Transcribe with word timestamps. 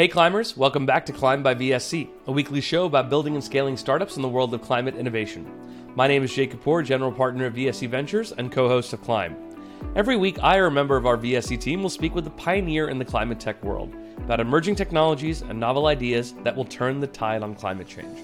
Hey 0.00 0.08
climbers, 0.08 0.56
welcome 0.56 0.86
back 0.86 1.04
to 1.04 1.12
Climb 1.12 1.42
by 1.42 1.54
VSC, 1.54 2.08
a 2.26 2.32
weekly 2.32 2.62
show 2.62 2.86
about 2.86 3.10
building 3.10 3.34
and 3.34 3.44
scaling 3.44 3.76
startups 3.76 4.16
in 4.16 4.22
the 4.22 4.28
world 4.30 4.54
of 4.54 4.62
climate 4.62 4.96
innovation. 4.96 5.46
My 5.94 6.08
name 6.08 6.22
is 6.22 6.34
Jay 6.34 6.46
Kapoor, 6.46 6.82
general 6.82 7.12
partner 7.12 7.44
of 7.44 7.52
VSC 7.52 7.86
Ventures 7.86 8.32
and 8.32 8.50
co 8.50 8.66
host 8.66 8.94
of 8.94 9.02
Climb. 9.02 9.36
Every 9.94 10.16
week, 10.16 10.42
I 10.42 10.56
or 10.56 10.68
a 10.68 10.70
member 10.70 10.96
of 10.96 11.04
our 11.04 11.18
VSC 11.18 11.60
team 11.60 11.82
will 11.82 11.90
speak 11.90 12.14
with 12.14 12.26
a 12.26 12.30
pioneer 12.30 12.88
in 12.88 12.98
the 12.98 13.04
climate 13.04 13.38
tech 13.38 13.62
world 13.62 13.94
about 14.16 14.40
emerging 14.40 14.76
technologies 14.76 15.42
and 15.42 15.60
novel 15.60 15.86
ideas 15.86 16.32
that 16.44 16.56
will 16.56 16.64
turn 16.64 16.98
the 16.98 17.06
tide 17.06 17.42
on 17.42 17.54
climate 17.54 17.86
change. 17.86 18.20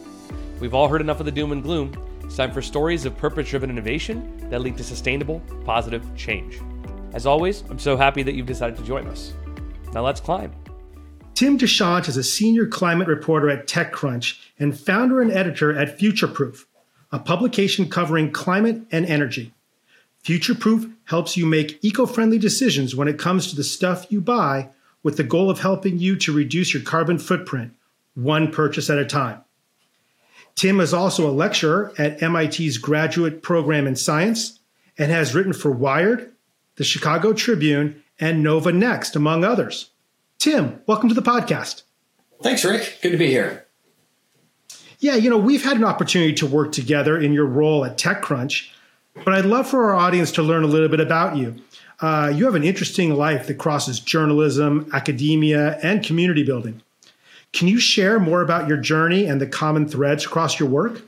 We've 0.61 0.73
all 0.73 0.89
heard 0.89 1.03
enough 1.03 1.21
of 1.21 1.27
the 1.27 1.31
doom 1.31 1.53
and 1.53 1.63
gloom. 1.63 1.93
It's 2.25 2.39
time 2.39 2.53
for 2.53 2.63
stories 2.63 3.05
of 3.05 3.19
purpose 3.19 3.51
driven 3.51 3.69
innovation 3.69 4.49
that 4.49 4.63
lead 4.63 4.79
to 4.79 4.83
sustainable, 4.83 5.43
positive 5.67 6.09
change. 6.17 6.59
As 7.13 7.27
always, 7.27 7.65
I'm 7.69 7.79
so 7.79 7.99
happy 7.99 8.23
that 8.23 8.35
you've 8.35 8.47
decided 8.47 8.79
to 8.79 8.83
join 8.83 9.07
us. 9.09 9.35
Now 9.93 10.07
let's 10.07 10.23
climb. 10.23 10.55
Tim 11.37 11.59
De 11.59 11.67
Chant 11.67 12.09
is 12.09 12.17
a 12.17 12.25
senior 12.25 12.67
climate 12.67 13.09
reporter 13.09 13.51
at 13.51 13.67
TechCrunch 13.67 14.41
and 14.59 14.79
founder 14.79 15.21
and 15.21 15.31
editor 15.31 15.79
at 15.79 15.99
Future 15.99 16.27
Proof, 16.27 16.67
a 17.13 17.19
publication 17.19 17.91
covering 17.91 18.33
climate 18.33 18.81
and 18.91 19.05
energy. 19.05 19.53
Future 20.23 20.55
Proof 20.55 20.91
helps 21.05 21.37
you 21.37 21.45
make 21.45 21.79
eco 21.85 22.07
friendly 22.07 22.39
decisions 22.39 22.97
when 22.97 23.07
it 23.07 23.19
comes 23.19 23.51
to 23.51 23.57
the 23.57 23.63
stuff 23.63 24.11
you 24.11 24.19
buy, 24.23 24.71
with 25.03 25.19
the 25.19 25.23
goal 25.23 25.51
of 25.51 25.61
helping 25.61 25.99
you 25.99 26.17
to 26.17 26.33
reduce 26.33 26.73
your 26.73 26.83
carbon 26.83 27.19
footprint, 27.19 27.75
one 28.15 28.51
purchase 28.51 28.89
at 28.89 28.97
a 28.97 29.05
time. 29.05 29.45
Tim 30.55 30.81
is 30.81 30.95
also 30.95 31.29
a 31.29 31.31
lecturer 31.31 31.93
at 31.99 32.23
MIT's 32.23 32.79
graduate 32.79 33.43
program 33.43 33.87
in 33.87 33.95
science 33.95 34.59
and 34.97 35.13
has 35.13 35.35
written 35.35 35.53
for 35.53 35.71
Wired, 35.71 36.33
the 36.77 36.85
Chicago 36.85 37.35
Tribune, 37.35 38.03
and 38.19 38.43
Nova 38.43 38.73
Next, 38.73 39.15
among 39.15 39.45
others. 39.45 39.91
Tim, 40.39 40.81
welcome 40.87 41.09
to 41.09 41.15
the 41.15 41.23
podcast. 41.23 41.83
Thanks, 42.43 42.65
Rick. 42.65 42.99
Good 43.03 43.13
to 43.13 43.17
be 43.17 43.29
here. 43.29 43.67
Yeah, 44.99 45.15
you 45.15 45.31
know, 45.31 45.39
we've 45.39 45.65
had 45.65 45.77
an 45.77 45.85
opportunity 45.85 46.33
to 46.35 46.47
work 46.47 46.73
together 46.73 47.19
in 47.19 47.33
your 47.33 47.47
role 47.47 47.85
at 47.85 47.99
TechCrunch, 47.99 48.71
but 49.25 49.35
I'd 49.35 49.45
love 49.45 49.67
for 49.67 49.85
our 49.85 49.95
audience 49.95 50.33
to 50.33 50.43
learn 50.43 50.63
a 50.63 50.67
little 50.67 50.89
bit 50.89 51.01
about 51.01 51.37
you. 51.37 51.57
Uh, 52.01 52.33
you 52.35 52.45
have 52.45 52.55
an 52.55 52.65
interesting 52.65 53.15
life 53.15 53.47
that 53.47 53.55
crosses 53.55 54.01
journalism, 54.01 54.89
academia, 54.93 55.79
and 55.83 56.05
community 56.05 56.43
building. 56.43 56.83
Can 57.53 57.69
you 57.69 57.81
share 57.81 58.21
more 58.21 58.43
about 58.43 58.69
your 58.69 58.77
journey 58.77 59.25
and 59.25 59.41
the 59.41 59.47
common 59.47 59.89
threads 59.89 60.27
across 60.27 60.61
your 60.61 60.69
work? 60.69 61.03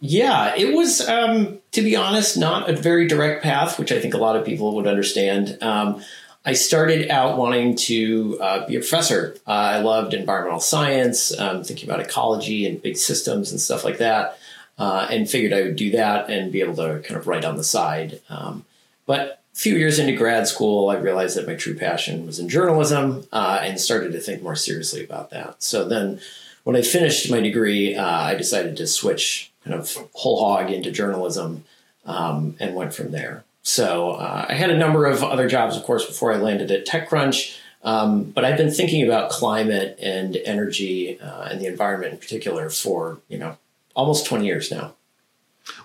Yeah, 0.00 0.54
it 0.56 0.74
was, 0.74 1.06
um, 1.08 1.60
to 1.72 1.82
be 1.82 1.94
honest, 1.94 2.36
not 2.36 2.68
a 2.68 2.74
very 2.74 3.06
direct 3.06 3.42
path, 3.42 3.78
which 3.78 3.92
I 3.92 4.00
think 4.00 4.14
a 4.14 4.18
lot 4.18 4.34
of 4.34 4.44
people 4.44 4.74
would 4.74 4.86
understand. 4.86 5.58
Um, 5.60 6.02
I 6.44 6.54
started 6.54 7.08
out 7.08 7.38
wanting 7.38 7.76
to 7.76 8.38
uh, 8.40 8.66
be 8.66 8.74
a 8.74 8.80
professor. 8.80 9.36
Uh, 9.46 9.50
I 9.50 9.80
loved 9.80 10.12
environmental 10.12 10.60
science, 10.60 11.38
um, 11.38 11.62
thinking 11.62 11.88
about 11.88 12.00
ecology 12.00 12.66
and 12.66 12.82
big 12.82 12.96
systems 12.96 13.52
and 13.52 13.60
stuff 13.60 13.84
like 13.84 13.98
that, 13.98 14.38
uh, 14.76 15.06
and 15.08 15.30
figured 15.30 15.52
I 15.52 15.62
would 15.62 15.76
do 15.76 15.92
that 15.92 16.28
and 16.30 16.50
be 16.50 16.60
able 16.60 16.74
to 16.76 17.00
kind 17.04 17.16
of 17.16 17.28
write 17.28 17.44
on 17.44 17.56
the 17.56 17.64
side. 17.64 18.20
Um, 18.28 18.64
but 19.06 19.40
a 19.52 19.56
few 19.56 19.76
years 19.76 20.00
into 20.00 20.16
grad 20.16 20.48
school, 20.48 20.88
I 20.88 20.96
realized 20.96 21.36
that 21.36 21.46
my 21.46 21.54
true 21.54 21.76
passion 21.76 22.26
was 22.26 22.40
in 22.40 22.48
journalism 22.48 23.26
uh, 23.32 23.60
and 23.62 23.78
started 23.78 24.12
to 24.12 24.20
think 24.20 24.42
more 24.42 24.56
seriously 24.56 25.04
about 25.04 25.30
that. 25.30 25.62
So 25.62 25.88
then, 25.88 26.20
when 26.64 26.76
I 26.76 26.82
finished 26.82 27.30
my 27.30 27.40
degree, 27.40 27.94
uh, 27.94 28.04
I 28.04 28.34
decided 28.34 28.76
to 28.76 28.86
switch 28.86 29.52
kind 29.64 29.74
of 29.74 29.96
whole 30.14 30.40
hog 30.44 30.70
into 30.70 30.90
journalism 30.90 31.64
um, 32.04 32.56
and 32.58 32.74
went 32.74 32.94
from 32.94 33.12
there. 33.12 33.44
So 33.62 34.12
uh, 34.12 34.46
I 34.48 34.54
had 34.54 34.70
a 34.70 34.76
number 34.76 35.06
of 35.06 35.22
other 35.22 35.48
jobs, 35.48 35.76
of 35.76 35.84
course, 35.84 36.04
before 36.04 36.32
I 36.32 36.36
landed 36.36 36.70
at 36.70 36.86
TechCrunch. 36.86 37.58
Um, 37.84 38.24
but 38.24 38.44
I've 38.44 38.56
been 38.56 38.70
thinking 38.70 39.04
about 39.04 39.30
climate 39.30 39.98
and 40.00 40.36
energy 40.36 41.20
uh, 41.20 41.44
and 41.44 41.60
the 41.60 41.66
environment 41.66 42.12
in 42.12 42.18
particular 42.18 42.70
for 42.70 43.18
you 43.28 43.38
know 43.38 43.56
almost 43.94 44.26
20 44.26 44.46
years 44.46 44.70
now. 44.70 44.94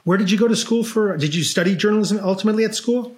Where 0.04 0.18
did 0.18 0.32
you 0.32 0.38
go 0.38 0.48
to 0.48 0.56
school 0.56 0.84
for? 0.84 1.16
Did 1.18 1.36
you 1.36 1.44
study 1.44 1.76
journalism 1.76 2.20
ultimately 2.22 2.66
at 2.66 2.76
school? 2.76 3.16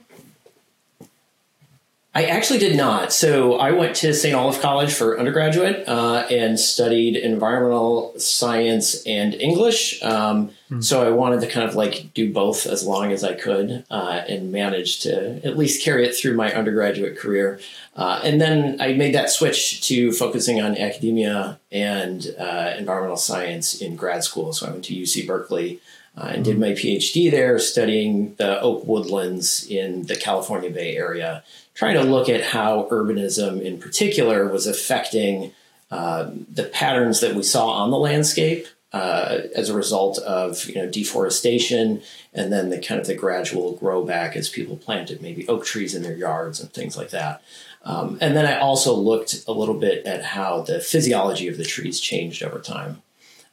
I 2.15 2.25
actually 2.25 2.57
did 2.57 2.75
not. 2.75 3.13
So 3.13 3.55
I 3.57 3.71
went 3.71 3.95
to 3.97 4.15
St. 4.15 4.33
Olaf 4.33 4.59
College 4.61 4.91
for 4.91 5.19
undergraduate 5.19 5.87
uh, 5.87 6.25
and 6.31 6.59
studied 6.59 7.15
environmental 7.15 8.17
science 8.17 9.03
and 9.05 9.35
English. 9.35 10.01
Um, 10.01 10.49
mm. 10.71 10.83
So 10.83 11.05
I 11.05 11.11
wanted 11.11 11.41
to 11.41 11.47
kind 11.47 11.69
of 11.69 11.75
like 11.75 12.11
do 12.15 12.33
both 12.33 12.65
as 12.65 12.83
long 12.83 13.11
as 13.11 13.23
I 13.23 13.33
could 13.33 13.85
uh, 13.91 14.21
and 14.27 14.51
managed 14.51 15.03
to 15.03 15.39
at 15.45 15.55
least 15.55 15.83
carry 15.83 16.03
it 16.03 16.15
through 16.15 16.35
my 16.35 16.51
undergraduate 16.51 17.15
career. 17.15 17.59
Uh, 17.95 18.19
and 18.23 18.41
then 18.41 18.81
I 18.81 18.93
made 18.93 19.13
that 19.13 19.29
switch 19.29 19.87
to 19.87 20.11
focusing 20.11 20.59
on 20.59 20.79
academia 20.79 21.59
and 21.71 22.35
uh, 22.39 22.73
environmental 22.75 23.17
science 23.17 23.79
in 23.79 23.95
grad 23.95 24.23
school. 24.23 24.51
So 24.51 24.65
I 24.65 24.71
went 24.71 24.85
to 24.85 24.95
UC 24.95 25.27
Berkeley. 25.27 25.79
Uh, 26.19 26.31
and 26.33 26.43
did 26.43 26.59
my 26.59 26.71
PhD 26.71 27.31
there 27.31 27.57
studying 27.59 28.35
the 28.35 28.59
oak 28.59 28.85
woodlands 28.85 29.65
in 29.67 30.05
the 30.07 30.15
California 30.15 30.69
Bay 30.69 30.97
Area 30.97 31.43
trying 31.75 31.95
to 31.95 32.03
look 32.03 32.27
at 32.27 32.43
how 32.43 32.89
urbanism 32.91 33.61
in 33.61 33.79
particular 33.79 34.49
was 34.49 34.67
affecting 34.67 35.53
uh, 35.91 36.29
the 36.51 36.63
patterns 36.63 37.21
that 37.21 37.35
we 37.35 37.41
saw 37.41 37.69
on 37.69 37.89
the 37.89 37.97
landscape 37.97 38.67
uh, 38.91 39.37
as 39.55 39.69
a 39.69 39.73
result 39.73 40.17
of 40.19 40.65
you 40.65 40.75
know 40.75 40.89
deforestation 40.89 42.01
and 42.33 42.51
then 42.51 42.69
the 42.69 42.79
kind 42.79 42.99
of 42.99 43.07
the 43.07 43.15
gradual 43.15 43.77
grow 43.77 44.03
back 44.03 44.35
as 44.35 44.49
people 44.49 44.75
planted 44.75 45.21
maybe 45.21 45.47
oak 45.47 45.63
trees 45.63 45.95
in 45.95 46.03
their 46.03 46.17
yards 46.17 46.59
and 46.59 46.73
things 46.73 46.97
like 46.97 47.11
that. 47.11 47.41
Um, 47.83 48.17
and 48.19 48.35
then 48.35 48.45
I 48.45 48.59
also 48.59 48.93
looked 48.93 49.45
a 49.47 49.53
little 49.53 49.79
bit 49.79 50.05
at 50.05 50.23
how 50.23 50.61
the 50.61 50.81
physiology 50.81 51.47
of 51.47 51.55
the 51.55 51.63
trees 51.63 52.01
changed 52.01 52.43
over 52.43 52.59
time. 52.59 53.01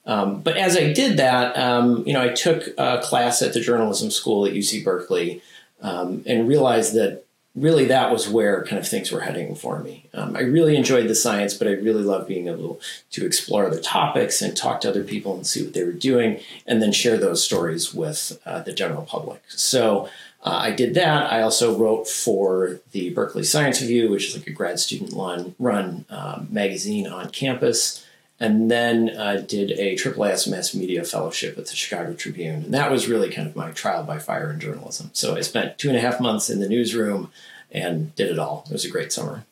Um, 0.06 0.41
but 0.41 0.56
as 0.56 0.77
I 0.77 0.93
did 0.93 1.17
that, 1.17 1.56
um, 1.59 2.05
you 2.06 2.12
know, 2.12 2.22
I 2.22 2.28
took 2.28 2.69
a 2.78 3.00
class 3.03 3.43
at 3.43 3.53
the 3.53 3.61
journalism 3.61 4.11
school 4.11 4.47
at 4.47 4.53
UC 4.53 4.84
Berkeley 4.84 5.43
um, 5.83 6.22
and 6.27 6.49
realized 6.49 6.94
that 6.94 7.25
really 7.56 7.87
that 7.87 8.12
was 8.12 8.28
where 8.28 8.62
kind 8.65 8.78
of 8.78 8.87
things 8.87 9.11
were 9.11 9.22
heading 9.22 9.55
for 9.55 9.81
me. 9.81 10.09
Um, 10.12 10.37
I 10.37 10.41
really 10.41 10.77
enjoyed 10.77 11.09
the 11.09 11.15
science, 11.15 11.55
but 11.55 11.66
I 11.66 11.72
really 11.72 12.03
loved 12.03 12.28
being 12.28 12.49
able 12.49 12.81
to 13.12 13.25
explore 13.25 13.66
other 13.66 13.81
topics 13.81 14.43
and 14.43 14.55
talk 14.56 14.83
to 14.83 14.91
other 14.91 15.03
people 15.03 15.34
and 15.34 15.47
see 15.47 15.65
what 15.65 15.72
they 15.72 15.83
were 15.83 15.93
doing, 15.93 16.41
and 16.66 16.83
then 16.83 16.93
share 16.93 17.16
those 17.16 17.43
stories 17.43 17.95
with 17.95 18.39
uh, 18.45 18.61
the 18.61 18.75
general 18.75 19.03
public. 19.03 19.43
So 19.49 20.11
uh, 20.45 20.59
I 20.62 20.71
did 20.71 20.95
that. 20.95 21.33
I 21.33 21.41
also 21.41 21.77
wrote 21.77 22.06
for 22.06 22.81
the 22.93 23.11
Berkeley 23.11 23.43
Science 23.43 23.81
Review, 23.81 24.11
which 24.11 24.28
is 24.28 24.37
like 24.37 24.47
a 24.47 24.53
grad 24.53 24.78
student 24.78 25.15
run, 25.15 25.55
run 25.59 26.05
um, 26.11 26.49
magazine 26.50 27.06
on 27.06 27.31
campus 27.31 28.06
and 28.39 28.71
then 28.71 29.11
uh, 29.17 29.43
did 29.47 29.73
a 29.73 29.95
AAAS 29.95 30.49
Mass 30.49 30.75
Media 30.75 31.05
Fellowship 31.05 31.57
at 31.57 31.67
the 31.67 31.75
Chicago 31.75 32.13
Tribune. 32.13 32.65
And 32.65 32.75
that 32.75 32.91
was 32.91 33.09
really 33.09 33.31
kind 33.31 33.49
of 33.49 33.57
my 33.57 33.71
trial 33.71 34.05
by 34.05 34.19
fire 34.19 34.53
in 34.53 34.61
journalism. 34.61 35.11
So 35.15 35.37
I 35.37 35.41
spent 35.41 35.79
two 35.79 35.89
and 35.89 35.97
a 35.97 36.01
half 36.01 36.21
months 36.21 36.51
in 36.51 36.61
the 36.61 36.69
newsroom 36.69 37.31
and 37.71 38.15
did 38.15 38.31
it 38.31 38.39
all. 38.39 38.65
It 38.67 38.73
was 38.73 38.85
a 38.85 38.91
great 38.91 39.13
summer. 39.13 39.45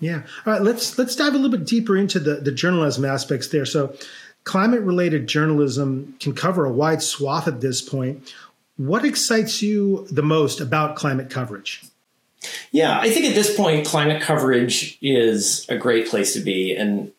Yeah. 0.00 0.22
All 0.46 0.54
right. 0.54 0.62
Let's 0.62 0.98
let's 0.98 1.14
dive 1.14 1.34
a 1.34 1.36
little 1.36 1.50
bit 1.50 1.66
deeper 1.66 1.96
into 1.96 2.18
the 2.18 2.36
the 2.36 2.52
journalism 2.52 3.04
aspects 3.04 3.48
there. 3.48 3.66
So, 3.66 3.94
climate 4.44 4.80
related 4.80 5.26
journalism 5.26 6.14
can 6.20 6.34
cover 6.34 6.64
a 6.64 6.72
wide 6.72 7.02
swath 7.02 7.46
at 7.46 7.60
this 7.60 7.82
point. 7.82 8.32
What 8.78 9.04
excites 9.04 9.60
you 9.60 10.06
the 10.10 10.22
most 10.22 10.60
about 10.60 10.96
climate 10.96 11.28
coverage? 11.28 11.82
Yeah, 12.72 12.98
I 12.98 13.10
think 13.10 13.26
at 13.26 13.34
this 13.34 13.54
point, 13.54 13.86
climate 13.86 14.22
coverage 14.22 14.96
is 15.02 15.66
a 15.68 15.76
great 15.76 16.08
place 16.08 16.32
to 16.32 16.40
be, 16.40 16.74
and 16.74 17.12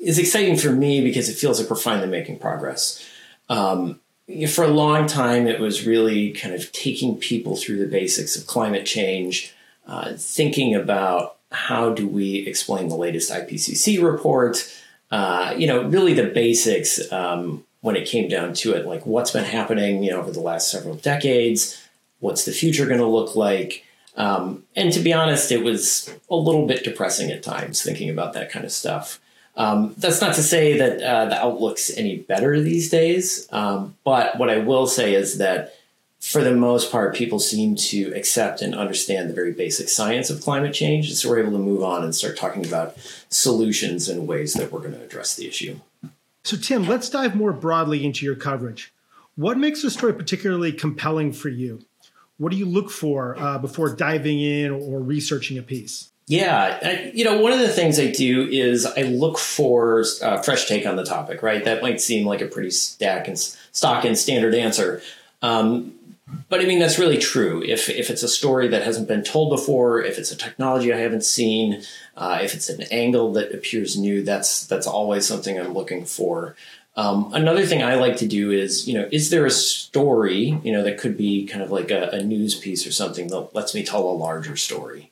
is 0.00 0.18
exciting 0.18 0.56
for 0.56 0.70
me 0.70 1.02
because 1.02 1.28
it 1.28 1.34
feels 1.34 1.60
like 1.60 1.70
we're 1.70 1.76
finally 1.76 2.08
making 2.08 2.38
progress. 2.38 3.04
Um, 3.48 4.00
for 4.48 4.64
a 4.64 4.68
long 4.68 5.06
time, 5.06 5.46
it 5.46 5.60
was 5.60 5.86
really 5.86 6.32
kind 6.32 6.54
of 6.54 6.70
taking 6.72 7.16
people 7.16 7.56
through 7.56 7.78
the 7.78 7.86
basics 7.86 8.36
of 8.36 8.46
climate 8.46 8.86
change, 8.86 9.54
uh, 9.86 10.12
thinking 10.16 10.74
about 10.74 11.36
how 11.50 11.92
do 11.92 12.08
we 12.08 12.46
explain 12.46 12.88
the 12.88 12.96
latest 12.96 13.30
IPCC 13.30 14.02
report, 14.02 14.72
uh, 15.10 15.54
you 15.56 15.66
know, 15.66 15.84
really 15.84 16.14
the 16.14 16.24
basics 16.24 17.12
um, 17.12 17.64
when 17.82 17.96
it 17.96 18.06
came 18.06 18.28
down 18.28 18.54
to 18.54 18.72
it, 18.72 18.86
like 18.86 19.04
what's 19.04 19.32
been 19.32 19.44
happening, 19.44 20.02
you 20.02 20.10
know, 20.10 20.20
over 20.20 20.30
the 20.30 20.40
last 20.40 20.70
several 20.70 20.94
decades, 20.94 21.86
what's 22.20 22.44
the 22.44 22.52
future 22.52 22.86
going 22.86 23.00
to 23.00 23.06
look 23.06 23.36
like. 23.36 23.84
Um, 24.16 24.64
and 24.76 24.92
to 24.92 25.00
be 25.00 25.12
honest, 25.12 25.52
it 25.52 25.62
was 25.62 26.14
a 26.30 26.36
little 26.36 26.66
bit 26.66 26.84
depressing 26.84 27.30
at 27.30 27.42
times 27.42 27.82
thinking 27.82 28.08
about 28.08 28.32
that 28.34 28.50
kind 28.50 28.64
of 28.64 28.72
stuff. 28.72 29.20
Um, 29.54 29.94
that's 29.98 30.20
not 30.20 30.34
to 30.36 30.42
say 30.42 30.78
that 30.78 31.02
uh, 31.02 31.26
the 31.26 31.38
outlook's 31.38 31.90
any 31.96 32.16
better 32.16 32.58
these 32.60 32.88
days, 32.88 33.46
um, 33.52 33.96
but 34.02 34.38
what 34.38 34.48
I 34.48 34.58
will 34.58 34.86
say 34.86 35.14
is 35.14 35.38
that 35.38 35.74
for 36.22 36.40
the 36.42 36.54
most 36.54 36.92
part, 36.92 37.16
people 37.16 37.40
seem 37.40 37.74
to 37.74 38.12
accept 38.14 38.62
and 38.62 38.76
understand 38.76 39.28
the 39.28 39.34
very 39.34 39.52
basic 39.52 39.88
science 39.88 40.30
of 40.30 40.40
climate 40.40 40.72
change. 40.72 41.08
And 41.08 41.16
So 41.16 41.28
we're 41.28 41.40
able 41.40 41.50
to 41.50 41.58
move 41.58 41.82
on 41.82 42.04
and 42.04 42.14
start 42.14 42.36
talking 42.36 42.64
about 42.64 42.96
solutions 43.28 44.08
and 44.08 44.28
ways 44.28 44.54
that 44.54 44.70
we're 44.70 44.78
going 44.78 44.92
to 44.92 45.02
address 45.02 45.34
the 45.34 45.48
issue. 45.48 45.80
So, 46.44 46.56
Tim, 46.56 46.86
let's 46.86 47.10
dive 47.10 47.34
more 47.34 47.52
broadly 47.52 48.06
into 48.06 48.24
your 48.24 48.36
coverage. 48.36 48.94
What 49.34 49.58
makes 49.58 49.82
a 49.82 49.90
story 49.90 50.14
particularly 50.14 50.72
compelling 50.72 51.32
for 51.32 51.48
you? 51.48 51.80
What 52.38 52.52
do 52.52 52.56
you 52.56 52.66
look 52.66 52.90
for 52.90 53.36
uh, 53.36 53.58
before 53.58 53.94
diving 53.94 54.40
in 54.40 54.70
or 54.70 55.00
researching 55.00 55.58
a 55.58 55.62
piece? 55.62 56.11
Yeah, 56.26 56.78
I, 56.82 57.10
you 57.12 57.24
know, 57.24 57.40
one 57.40 57.52
of 57.52 57.58
the 57.58 57.68
things 57.68 57.98
I 57.98 58.10
do 58.10 58.46
is 58.48 58.86
I 58.86 59.02
look 59.02 59.38
for 59.38 60.04
a 60.22 60.26
uh, 60.26 60.42
fresh 60.42 60.68
take 60.68 60.86
on 60.86 60.96
the 60.96 61.04
topic. 61.04 61.42
Right, 61.42 61.64
that 61.64 61.82
might 61.82 62.00
seem 62.00 62.26
like 62.26 62.40
a 62.40 62.46
pretty 62.46 62.70
stack 62.70 63.26
and 63.28 63.38
stock 63.38 64.04
and 64.04 64.16
standard 64.16 64.54
answer, 64.54 65.02
um, 65.42 65.94
but 66.48 66.60
I 66.60 66.64
mean 66.64 66.78
that's 66.78 66.98
really 66.98 67.18
true. 67.18 67.62
If 67.62 67.88
if 67.88 68.08
it's 68.08 68.22
a 68.22 68.28
story 68.28 68.68
that 68.68 68.84
hasn't 68.84 69.08
been 69.08 69.24
told 69.24 69.50
before, 69.50 70.00
if 70.00 70.18
it's 70.18 70.30
a 70.30 70.36
technology 70.36 70.92
I 70.92 70.98
haven't 70.98 71.24
seen, 71.24 71.82
uh, 72.16 72.38
if 72.40 72.54
it's 72.54 72.68
an 72.68 72.82
angle 72.90 73.32
that 73.32 73.52
appears 73.52 73.98
new, 73.98 74.22
that's 74.22 74.64
that's 74.66 74.86
always 74.86 75.26
something 75.26 75.58
I'm 75.58 75.74
looking 75.74 76.04
for. 76.04 76.54
Um, 76.94 77.32
another 77.32 77.64
thing 77.64 77.82
I 77.82 77.94
like 77.94 78.18
to 78.18 78.28
do 78.28 78.50
is, 78.50 78.86
you 78.86 78.94
know, 78.94 79.08
is 79.10 79.30
there 79.30 79.46
a 79.46 79.50
story, 79.50 80.58
you 80.62 80.72
know, 80.72 80.82
that 80.82 80.98
could 80.98 81.16
be 81.16 81.46
kind 81.46 81.62
of 81.62 81.70
like 81.70 81.90
a, 81.90 82.10
a 82.10 82.22
news 82.22 82.54
piece 82.54 82.86
or 82.86 82.92
something 82.92 83.28
that 83.28 83.54
lets 83.54 83.74
me 83.74 83.82
tell 83.82 84.04
a 84.04 84.12
larger 84.12 84.56
story? 84.56 85.10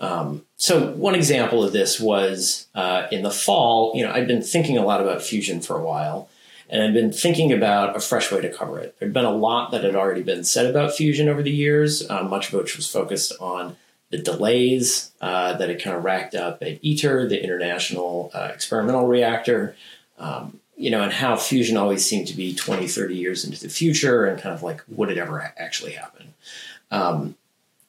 Um, 0.00 0.46
so 0.56 0.92
one 0.92 1.14
example 1.14 1.62
of 1.62 1.72
this 1.72 2.00
was 2.00 2.66
uh, 2.74 3.06
in 3.12 3.22
the 3.22 3.30
fall. 3.30 3.92
You 3.94 4.04
know, 4.04 4.12
I'd 4.12 4.26
been 4.26 4.42
thinking 4.42 4.78
a 4.78 4.84
lot 4.84 5.00
about 5.00 5.22
fusion 5.22 5.60
for 5.60 5.76
a 5.78 5.84
while, 5.84 6.28
and 6.68 6.82
I'd 6.82 6.94
been 6.94 7.12
thinking 7.12 7.52
about 7.52 7.96
a 7.96 8.00
fresh 8.00 8.32
way 8.32 8.40
to 8.40 8.52
cover 8.52 8.78
it. 8.78 8.96
There'd 8.98 9.12
been 9.12 9.24
a 9.24 9.34
lot 9.34 9.70
that 9.72 9.84
had 9.84 9.94
already 9.94 10.22
been 10.22 10.44
said 10.44 10.66
about 10.66 10.94
fusion 10.94 11.28
over 11.28 11.42
the 11.42 11.50
years, 11.50 12.08
uh, 12.08 12.22
much 12.22 12.48
of 12.48 12.54
which 12.54 12.76
was 12.76 12.90
focused 12.90 13.32
on 13.40 13.76
the 14.08 14.18
delays 14.18 15.12
uh, 15.20 15.52
that 15.56 15.68
had 15.68 15.82
kind 15.82 15.96
of 15.96 16.02
racked 16.02 16.34
up 16.34 16.62
at 16.62 16.84
ITER, 16.84 17.28
the 17.28 17.42
International 17.42 18.30
uh, 18.34 18.50
Experimental 18.52 19.06
Reactor. 19.06 19.76
Um, 20.18 20.60
you 20.76 20.90
know, 20.90 21.02
and 21.02 21.12
how 21.12 21.36
fusion 21.36 21.76
always 21.76 22.06
seemed 22.06 22.26
to 22.28 22.34
be 22.34 22.54
20, 22.54 22.88
30 22.88 23.14
years 23.14 23.44
into 23.44 23.60
the 23.60 23.68
future 23.68 24.24
and 24.24 24.40
kind 24.40 24.54
of 24.54 24.62
like, 24.62 24.82
would 24.88 25.10
it 25.10 25.18
ever 25.18 25.52
actually 25.58 25.92
happen? 25.92 26.32
Um, 26.90 27.36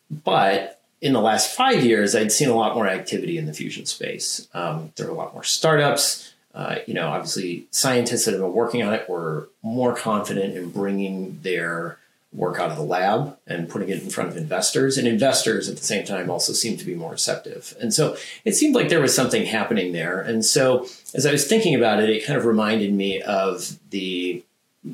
but 0.09 0.80
in 1.01 1.13
the 1.13 1.21
last 1.21 1.55
five 1.55 1.83
years, 1.83 2.15
I'd 2.15 2.31
seen 2.31 2.49
a 2.49 2.55
lot 2.55 2.75
more 2.75 2.87
activity 2.87 3.37
in 3.37 3.47
the 3.47 3.53
fusion 3.53 3.85
space. 3.85 4.47
Um, 4.53 4.91
there 4.95 5.07
were 5.07 5.13
a 5.13 5.15
lot 5.15 5.33
more 5.33 5.43
startups. 5.43 6.33
Uh, 6.53 6.75
you 6.85 6.93
know, 6.93 7.09
obviously, 7.09 7.65
scientists 7.71 8.25
that 8.25 8.31
have 8.31 8.41
been 8.41 8.53
working 8.53 8.83
on 8.83 8.93
it 8.93 9.09
were 9.09 9.49
more 9.63 9.95
confident 9.95 10.55
in 10.55 10.69
bringing 10.69 11.39
their 11.41 11.97
work 12.33 12.59
out 12.59 12.71
of 12.71 12.77
the 12.77 12.83
lab 12.83 13.37
and 13.45 13.67
putting 13.67 13.89
it 13.89 14.01
in 14.01 14.09
front 14.09 14.29
of 14.29 14.37
investors. 14.37 14.97
And 14.97 15.07
investors 15.07 15.67
at 15.67 15.77
the 15.77 15.83
same 15.83 16.05
time 16.05 16.29
also 16.29 16.53
seemed 16.53 16.79
to 16.79 16.85
be 16.85 16.95
more 16.95 17.11
receptive. 17.11 17.75
And 17.81 17.93
so 17.93 18.15
it 18.45 18.55
seemed 18.55 18.75
like 18.75 18.89
there 18.89 19.01
was 19.01 19.13
something 19.13 19.45
happening 19.45 19.91
there. 19.91 20.21
And 20.21 20.45
so 20.45 20.87
as 21.13 21.25
I 21.25 21.31
was 21.31 21.45
thinking 21.45 21.75
about 21.75 22.01
it, 22.01 22.09
it 22.09 22.25
kind 22.25 22.37
of 22.37 22.45
reminded 22.45 22.93
me 22.93 23.21
of 23.21 23.77
the 23.89 24.43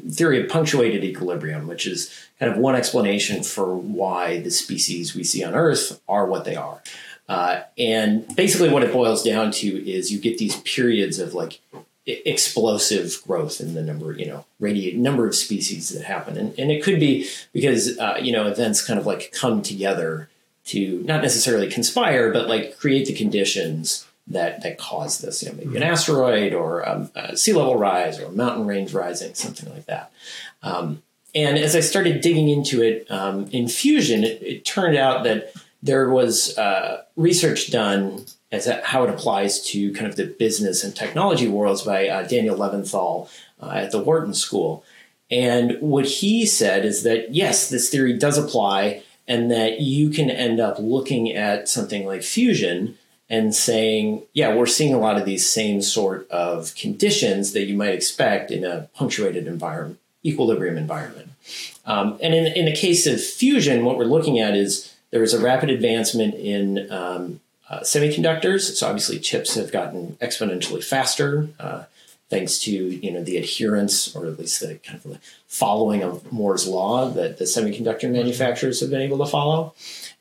theory 0.10 0.42
of 0.42 0.50
punctuated 0.50 1.04
equilibrium, 1.04 1.68
which 1.68 1.88
is 1.88 2.14
kind 2.40 2.52
of 2.52 2.58
one 2.58 2.76
explanation 2.76 3.44
for 3.44 3.76
why 3.76 4.40
the 4.42 4.52
species 4.52 5.16
we 5.16 5.24
see 5.24 5.44
on 5.44 5.54
Earth 5.54 6.02
are 6.08 6.26
what 6.26 6.46
they 6.46 6.56
are. 6.56 6.82
Uh, 7.30 7.62
and 7.78 8.34
basically, 8.36 8.70
what 8.70 8.84
it 8.84 8.94
boils 8.94 9.24
down 9.24 9.52
to 9.52 9.90
is 9.90 10.12
you 10.12 10.20
get 10.20 10.38
these 10.38 10.58
periods 10.62 11.20
of 11.20 11.34
like 11.34 11.60
explosive 12.06 13.22
growth 13.28 13.60
in 13.60 13.74
the 13.74 13.84
number, 13.84 14.14
you 14.14 14.26
know, 14.26 14.46
radiate 14.60 14.96
number 14.96 15.28
of 15.28 15.36
species 15.36 15.90
that 15.90 16.06
happen, 16.06 16.38
and, 16.38 16.58
and 16.58 16.72
it 16.72 16.82
could 16.82 17.00
be 17.00 17.30
because 17.52 17.98
uh, 18.00 18.18
you 18.22 18.32
know 18.32 18.48
events 18.48 18.86
kind 18.86 19.00
of 19.00 19.06
like 19.06 19.34
come 19.34 19.62
together 19.62 20.30
to 20.66 21.02
not 21.04 21.22
necessarily 21.22 21.70
conspire, 21.70 22.32
but 22.32 22.48
like 22.48 22.78
create 22.78 23.08
the 23.08 23.14
conditions 23.14 24.07
that 24.28 24.62
that 24.64 24.78
cause 24.78 25.20
this. 25.20 25.44
You 25.44 25.50
know, 25.50 25.56
maybe 25.56 25.78
an 25.78 25.84
asteroid 25.84 26.54
or 26.54 26.88
um, 26.88 27.10
sea 27.36 27.54
level 27.54 27.78
rise 27.78 28.20
or 28.20 28.32
mountain 28.32 28.66
range 28.66 28.94
rising, 28.94 29.34
something 29.34 29.72
like 29.74 29.86
that. 29.86 30.12
Um, 30.64 31.04
and 31.36 31.58
as 31.58 31.76
I 31.76 31.82
started 31.82 32.22
digging 32.22 32.50
into 32.50 32.82
it 32.82 33.10
um, 33.12 33.48
in 33.52 33.68
fusion, 33.68 34.24
it, 34.24 34.42
it, 34.42 34.66
turned 34.66 34.98
out 34.98 35.24
that 35.26 35.54
there 35.84 36.10
was 36.10 36.58
uh, 36.58 37.04
research 37.16 37.70
done 37.70 38.26
as 38.52 38.66
a, 38.66 38.82
how 38.84 39.04
it 39.04 39.10
applies 39.10 39.62
to 39.68 39.94
kind 39.94 40.08
of 40.08 40.16
the 40.16 40.26
business 40.26 40.84
and 40.84 40.96
technology 40.96 41.48
worlds 41.48 41.84
by 41.84 42.08
uh, 42.08 42.24
Daniel 42.28 42.58
Levinthal 42.58 43.30
uh, 43.62 43.72
at 43.76 43.92
the 43.92 44.00
Wharton 44.00 44.34
School. 44.34 44.84
And 45.30 45.78
what 45.82 46.06
he 46.06 46.46
said 46.46 46.86
is 46.86 47.04
that 47.04 47.34
yes, 47.36 47.70
this 47.70 47.90
theory 47.90 48.18
does 48.18 48.38
apply, 48.38 49.04
and 49.28 49.52
that 49.52 49.82
you 49.82 50.10
can 50.10 50.32
end 50.32 50.60
up 50.60 50.78
looking 50.80 51.34
at 51.34 51.68
something 51.68 52.06
like 52.06 52.24
fusion 52.24 52.98
and 53.30 53.54
saying, 53.54 54.24
yeah, 54.34 54.56
we're 54.56 54.66
seeing 54.66 54.94
a 54.94 55.00
lot 55.00 55.18
of 55.18 55.26
these 55.26 55.48
same 55.48 55.82
sort 55.82 56.30
of 56.30 56.74
conditions 56.76 57.52
that 57.54 57.64
you 57.64 57.76
might 57.76 57.94
expect 57.94 58.52
in 58.52 58.64
a 58.64 58.90
punctuated 58.96 59.48
environment, 59.48 60.00
equilibrium 60.24 60.78
environment. 60.78 61.30
Um, 61.86 62.18
and 62.22 62.34
in, 62.34 62.48
in 62.48 62.66
the 62.66 62.76
case 62.76 63.06
of 63.06 63.22
fusion, 63.22 63.84
what 63.86 63.98
we're 63.98 64.06
looking 64.06 64.40
at 64.40 64.56
is 64.56 64.96
there 65.12 65.24
is 65.24 65.34
a 65.34 65.40
rapid 65.40 65.70
advancement 65.70 66.36
in 66.36 66.92
um, 66.92 67.40
uh, 67.70 67.80
semiconductors. 67.80 68.76
So 68.76 68.88
obviously, 68.88 69.20
chips 69.20 69.56
have 69.56 69.72
gotten 69.72 70.18
exponentially 70.22 70.84
faster. 70.84 71.50
Uh, 71.60 71.84
thanks 72.30 72.60
to 72.60 72.72
you 72.72 73.12
know 73.12 73.24
the 73.24 73.38
adherence 73.38 74.14
or 74.16 74.26
at 74.26 74.38
least 74.38 74.60
the 74.60 74.76
kind 74.76 74.98
of 74.98 75.04
the 75.04 75.20
following 75.48 76.04
of 76.04 76.32
Moore's 76.32 76.68
law 76.68 77.10
that 77.10 77.38
the 77.38 77.46
semiconductor 77.46 78.12
manufacturers 78.12 78.82
have 78.82 78.90
been 78.90 79.02
able 79.02 79.18
to 79.20 79.26
follow. 79.26 79.74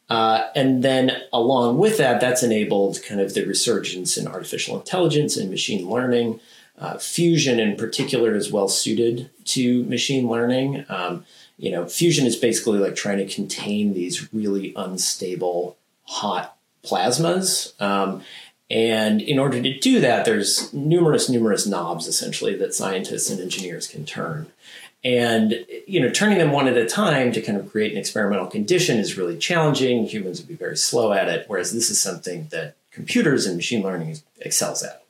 Uh, 0.09 0.49
and 0.55 0.85
then 0.85 1.13
along 1.33 1.79
with 1.79 1.99
that, 1.99 2.21
that's 2.21 2.43
enabled 2.43 3.03
kind 3.03 3.21
of 3.21 3.35
the 3.35 3.45
resurgence 3.45 4.17
in 4.17 4.27
artificial 4.27 4.79
intelligence 4.79 5.37
and 5.37 5.51
machine 5.51 5.89
learning. 5.89 6.41
Uh, 6.79 6.99
fusion 6.99 7.59
in 7.59 7.77
particular 7.77 8.35
is 8.35 8.53
well 8.53 8.69
suited 8.69 9.31
to 9.45 9.83
machine 9.85 10.29
learning. 10.29 10.85
Um, 10.89 11.25
you 11.59 11.71
know, 11.71 11.87
fusion 11.87 12.27
is 12.27 12.37
basically 12.37 12.79
like 12.79 12.95
trying 12.95 13.19
to 13.19 13.35
contain 13.35 13.95
these 13.95 14.33
really 14.33 14.75
unstable, 14.77 15.79
hot 16.05 16.57
plasmas. 16.85 17.81
Um, 17.81 18.23
and 18.69 19.23
in 19.23 19.39
order 19.39 19.63
to 19.63 19.79
do 19.79 20.01
that, 20.01 20.25
there's 20.25 20.73
numerous, 20.75 21.29
numerous 21.29 21.67
knobs 21.67 22.07
essentially 22.07 22.57
that 22.57 22.75
scientists 22.75 23.31
and 23.31 23.41
engineers 23.41 23.87
can 23.87 24.05
turn. 24.05 24.49
And 25.07 25.65
you 25.87 26.01
know, 26.01 26.11
turning 26.11 26.39
them 26.39 26.51
one 26.51 26.67
at 26.67 26.77
a 26.77 26.85
time 26.85 27.31
to 27.31 27.41
kind 27.41 27.57
of 27.57 27.71
create 27.71 27.93
an 27.93 27.99
experimental 27.99 28.49
condition 28.49 28.99
is 28.99 29.17
really 29.17 29.39
challenging. 29.39 30.05
Humans 30.05 30.41
would 30.41 30.49
be 30.49 30.57
very 30.57 30.77
slow 30.77 31.13
at 31.13 31.29
it, 31.29 31.45
whereas 31.47 31.73
this 31.73 31.91
is 31.91 32.01
something 32.01 32.49
that 32.51 32.75
computers 32.91 33.47
and 33.47 33.55
machine 33.55 33.85
learning 33.85 34.17
excels 34.41 34.83
at. 34.83 35.05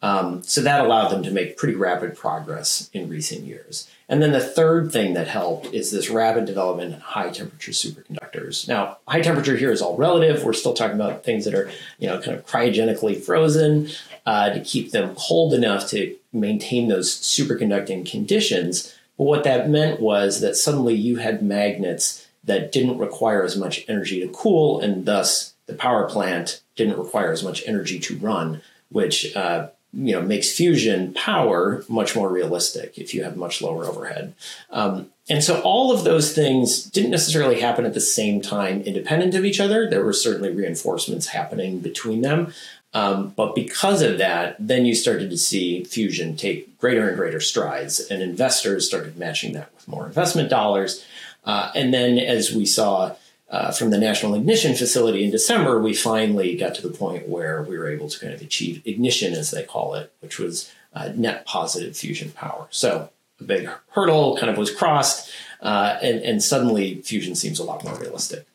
Um, 0.00 0.42
so 0.44 0.62
that 0.62 0.82
allowed 0.82 1.10
them 1.10 1.22
to 1.24 1.30
make 1.30 1.58
pretty 1.58 1.74
rapid 1.74 2.16
progress 2.16 2.88
in 2.94 3.10
recent 3.10 3.42
years. 3.42 3.86
And 4.08 4.22
then 4.22 4.32
the 4.32 4.40
third 4.40 4.90
thing 4.90 5.12
that 5.12 5.28
helped 5.28 5.66
is 5.74 5.90
this 5.90 6.08
rapid 6.08 6.46
development 6.46 6.94
in 6.94 7.00
high 7.00 7.28
temperature 7.28 7.72
superconductors. 7.72 8.66
Now, 8.66 8.98
high 9.06 9.20
temperature 9.20 9.56
here 9.56 9.72
is 9.72 9.82
all 9.82 9.96
relative. 9.98 10.42
We're 10.42 10.54
still 10.54 10.74
talking 10.74 10.96
about 10.96 11.22
things 11.22 11.44
that 11.44 11.54
are, 11.54 11.70
you 11.98 12.06
know, 12.06 12.18
kind 12.18 12.36
of 12.36 12.46
cryogenically 12.46 13.20
frozen 13.20 13.90
uh, 14.24 14.50
to 14.50 14.60
keep 14.60 14.92
them 14.92 15.14
cold 15.16 15.52
enough 15.52 15.88
to 15.90 16.16
maintain 16.32 16.88
those 16.88 17.14
superconducting 17.14 18.10
conditions. 18.10 18.94
But 19.16 19.24
what 19.24 19.44
that 19.44 19.68
meant 19.68 20.00
was 20.00 20.40
that 20.40 20.56
suddenly 20.56 20.94
you 20.94 21.16
had 21.16 21.42
magnets 21.42 22.26
that 22.44 22.72
didn't 22.72 22.98
require 22.98 23.42
as 23.42 23.56
much 23.56 23.84
energy 23.88 24.20
to 24.20 24.28
cool, 24.28 24.80
and 24.80 25.06
thus 25.06 25.54
the 25.66 25.74
power 25.74 26.08
plant 26.08 26.60
didn't 26.76 26.98
require 26.98 27.32
as 27.32 27.42
much 27.42 27.62
energy 27.66 27.98
to 28.00 28.18
run, 28.18 28.60
which 28.90 29.34
uh, 29.36 29.68
you 29.92 30.12
know 30.12 30.22
makes 30.22 30.54
fusion 30.54 31.14
power 31.14 31.84
much 31.88 32.16
more 32.16 32.28
realistic 32.28 32.98
if 32.98 33.14
you 33.14 33.24
have 33.24 33.36
much 33.36 33.62
lower 33.62 33.84
overhead. 33.84 34.34
Um, 34.70 35.10
and 35.30 35.42
so 35.42 35.60
all 35.62 35.90
of 35.90 36.04
those 36.04 36.34
things 36.34 36.84
didn't 36.84 37.10
necessarily 37.10 37.60
happen 37.60 37.86
at 37.86 37.94
the 37.94 38.00
same 38.00 38.42
time, 38.42 38.82
independent 38.82 39.34
of 39.34 39.44
each 39.44 39.58
other. 39.58 39.88
There 39.88 40.04
were 40.04 40.12
certainly 40.12 40.50
reinforcements 40.50 41.28
happening 41.28 41.78
between 41.78 42.20
them. 42.20 42.52
Um, 42.94 43.30
but 43.36 43.56
because 43.56 44.02
of 44.02 44.18
that, 44.18 44.56
then 44.60 44.86
you 44.86 44.94
started 44.94 45.28
to 45.30 45.36
see 45.36 45.82
fusion 45.82 46.36
take 46.36 46.78
greater 46.78 47.08
and 47.08 47.16
greater 47.16 47.40
strides, 47.40 47.98
and 47.98 48.22
investors 48.22 48.86
started 48.86 49.18
matching 49.18 49.52
that 49.54 49.74
with 49.74 49.88
more 49.88 50.06
investment 50.06 50.48
dollars. 50.48 51.04
Uh, 51.44 51.72
and 51.74 51.92
then, 51.92 52.18
as 52.18 52.52
we 52.52 52.64
saw 52.64 53.16
uh, 53.50 53.72
from 53.72 53.90
the 53.90 53.98
National 53.98 54.34
Ignition 54.34 54.74
Facility 54.74 55.24
in 55.24 55.30
December, 55.30 55.80
we 55.80 55.92
finally 55.92 56.56
got 56.56 56.74
to 56.76 56.82
the 56.82 56.96
point 56.96 57.28
where 57.28 57.62
we 57.62 57.76
were 57.76 57.88
able 57.88 58.08
to 58.08 58.18
kind 58.18 58.32
of 58.32 58.40
achieve 58.40 58.80
ignition, 58.86 59.34
as 59.34 59.50
they 59.50 59.64
call 59.64 59.94
it, 59.94 60.12
which 60.20 60.38
was 60.38 60.72
uh, 60.94 61.10
net 61.14 61.44
positive 61.44 61.96
fusion 61.96 62.30
power. 62.30 62.68
So 62.70 63.10
a 63.40 63.44
big 63.44 63.68
hurdle 63.90 64.36
kind 64.36 64.50
of 64.50 64.56
was 64.56 64.74
crossed, 64.74 65.30
uh, 65.60 65.98
and, 66.00 66.20
and 66.20 66.42
suddenly 66.42 67.02
fusion 67.02 67.34
seems 67.34 67.58
a 67.58 67.64
lot 67.64 67.82
more 67.84 67.96
realistic. 67.96 68.46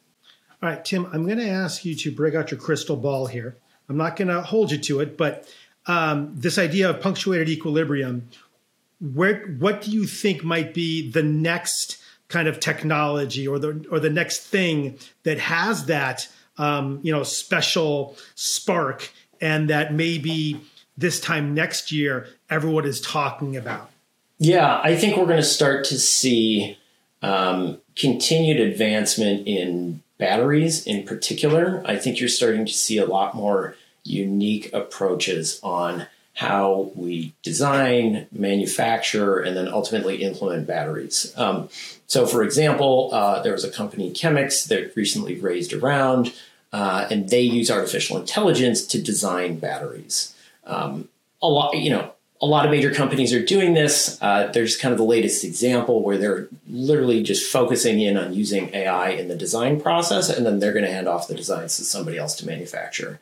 All 0.63 0.69
right, 0.69 0.83
Tim, 0.83 1.07
I'm 1.13 1.25
going 1.25 1.37
to 1.37 1.49
ask 1.49 1.83
you 1.83 1.93
to 1.95 2.11
break 2.11 2.35
out 2.35 2.51
your 2.51 2.59
crystal 2.59 2.95
ball 2.95 3.27
here. 3.27 3.55
I'm 3.89 3.97
not 3.97 4.15
going 4.15 4.27
to 4.27 4.41
hold 4.41 4.71
you 4.71 4.77
to 4.77 4.99
it, 4.99 5.17
but 5.17 5.47
um, 5.87 6.33
this 6.35 6.57
idea 6.57 6.89
of 6.89 7.01
punctuated 7.01 7.49
equilibrium, 7.49 8.29
where 9.01 9.47
what 9.57 9.81
do 9.81 9.91
you 9.91 10.05
think 10.05 10.43
might 10.43 10.73
be 10.73 11.09
the 11.09 11.23
next 11.23 11.99
kind 12.27 12.47
of 12.47 12.59
technology 12.59 13.47
or 13.47 13.59
the 13.59 13.85
or 13.91 13.99
the 13.99 14.09
next 14.09 14.41
thing 14.41 14.97
that 15.23 15.39
has 15.39 15.85
that 15.87 16.27
um, 16.57 16.99
you 17.01 17.11
know 17.11 17.23
special 17.23 18.15
spark 18.35 19.11
and 19.41 19.69
that 19.69 19.93
maybe 19.93 20.61
this 20.97 21.19
time 21.19 21.53
next 21.53 21.91
year 21.91 22.27
everyone 22.49 22.85
is 22.85 23.01
talking 23.01 23.57
about? 23.57 23.89
Yeah 24.37 24.79
i 24.83 24.95
think 24.95 25.17
we're 25.17 25.25
going 25.25 25.37
to 25.37 25.43
start 25.43 25.83
to 25.85 25.99
see 25.99 26.77
um, 27.21 27.81
continued 27.95 28.59
advancement 28.59 29.45
in 29.47 30.01
batteries 30.19 30.85
in 30.85 31.03
particular, 31.03 31.81
I 31.85 31.95
think 31.97 32.19
you're 32.19 32.29
starting 32.29 32.65
to 32.65 32.73
see 32.73 32.99
a 32.99 33.05
lot 33.05 33.33
more 33.33 33.75
unique 34.03 34.71
approaches 34.73 35.59
on 35.63 36.05
how 36.35 36.91
we 36.95 37.33
design, 37.43 38.27
manufacture, 38.31 39.39
and 39.39 39.57
then 39.57 39.67
ultimately 39.67 40.21
implement 40.23 40.67
batteries. 40.67 41.33
Um, 41.35 41.67
so, 42.07 42.25
for 42.25 42.43
example, 42.43 43.09
uh, 43.11 43.41
there 43.41 43.51
was 43.51 43.65
a 43.65 43.71
company, 43.71 44.11
Chemix, 44.11 44.67
that 44.67 44.95
recently 44.95 45.35
raised 45.35 45.73
a 45.73 45.79
round, 45.79 46.33
uh, 46.71 47.07
and 47.09 47.29
they 47.29 47.41
use 47.41 47.69
artificial 47.69 48.17
intelligence 48.17 48.85
to 48.87 49.01
design 49.01 49.59
batteries. 49.59 50.33
Um, 50.65 51.09
a 51.41 51.47
lot, 51.47 51.75
you 51.75 51.89
know, 51.89 52.13
a 52.41 52.45
lot 52.45 52.65
of 52.65 52.71
major 52.71 52.91
companies 52.93 53.33
are 53.33 53.43
doing 53.43 53.73
this. 53.73 54.17
Uh, 54.21 54.49
there's 54.53 54.77
kind 54.77 54.91
of 54.93 54.97
the 54.97 55.03
latest 55.03 55.43
example 55.43 56.01
where 56.01 56.17
they're 56.17 56.47
literally 56.69 57.21
just 57.21 57.51
focusing 57.51 57.99
in 57.99 58.17
on 58.17 58.33
using 58.33 58.73
AI 58.73 59.09
in 59.09 59.27
the 59.27 59.35
design 59.35 59.79
process, 59.81 60.29
and 60.29 60.45
then 60.45 60.59
they're 60.59 60.73
going 60.73 60.85
to 60.85 60.91
hand 60.91 61.07
off 61.07 61.27
the 61.27 61.35
designs 61.35 61.75
to 61.77 61.83
somebody 61.83 62.17
else 62.17 62.35
to 62.35 62.45
manufacture. 62.45 63.19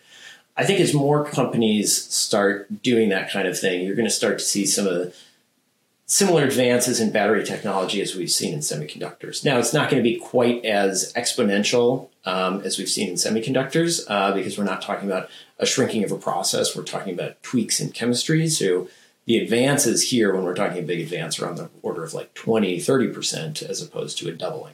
I 0.55 0.65
think 0.65 0.79
as 0.79 0.93
more 0.93 1.25
companies 1.25 2.03
start 2.03 2.81
doing 2.81 3.09
that 3.09 3.31
kind 3.31 3.47
of 3.47 3.59
thing, 3.59 3.83
you're 3.83 3.95
going 3.95 4.07
to 4.07 4.13
start 4.13 4.39
to 4.39 4.45
see 4.45 4.65
some 4.65 4.88
of 4.88 4.93
the 4.93 5.13
similar 6.07 6.45
advances 6.45 7.00
in 7.00 7.12
battery 7.12 7.43
technology 7.43 8.01
as 8.01 8.15
we've 8.15 8.31
seen 8.31 8.53
in 8.53 8.59
semiconductors. 8.62 9.43
Now, 9.43 9.59
it's 9.59 9.74
not 9.74 9.89
going 9.89 10.01
to 10.01 10.09
be 10.09 10.17
quite 10.17 10.63
as 10.63 11.12
exponential 11.13 12.07
um, 12.25 12.62
as 12.62 12.77
we've 12.77 12.89
seen 12.89 13.09
in 13.09 13.15
semiconductors 13.15 14.05
uh, 14.07 14.33
because 14.33 14.57
we're 14.57 14.63
not 14.63 14.81
talking 14.81 15.09
about 15.09 15.29
a 15.59 15.65
shrinking 15.65 16.03
of 16.03 16.12
a 16.12 16.17
process. 16.17 16.75
We're 16.75 16.83
talking 16.83 17.13
about 17.13 17.41
tweaks 17.43 17.79
in 17.79 17.91
chemistry. 17.91 18.47
So 18.47 18.88
the 19.27 19.38
advances 19.38 20.10
here, 20.10 20.34
when 20.34 20.43
we're 20.43 20.55
talking 20.55 20.79
a 20.79 20.88
big 20.88 21.01
advance, 21.01 21.38
are 21.38 21.50
on 21.50 21.55
the 21.55 21.69
order 21.81 22.03
of 22.03 22.13
like 22.13 22.34
20, 22.34 22.77
30% 22.77 23.62
as 23.62 23.81
opposed 23.81 24.17
to 24.17 24.29
a 24.29 24.31
doubling. 24.31 24.74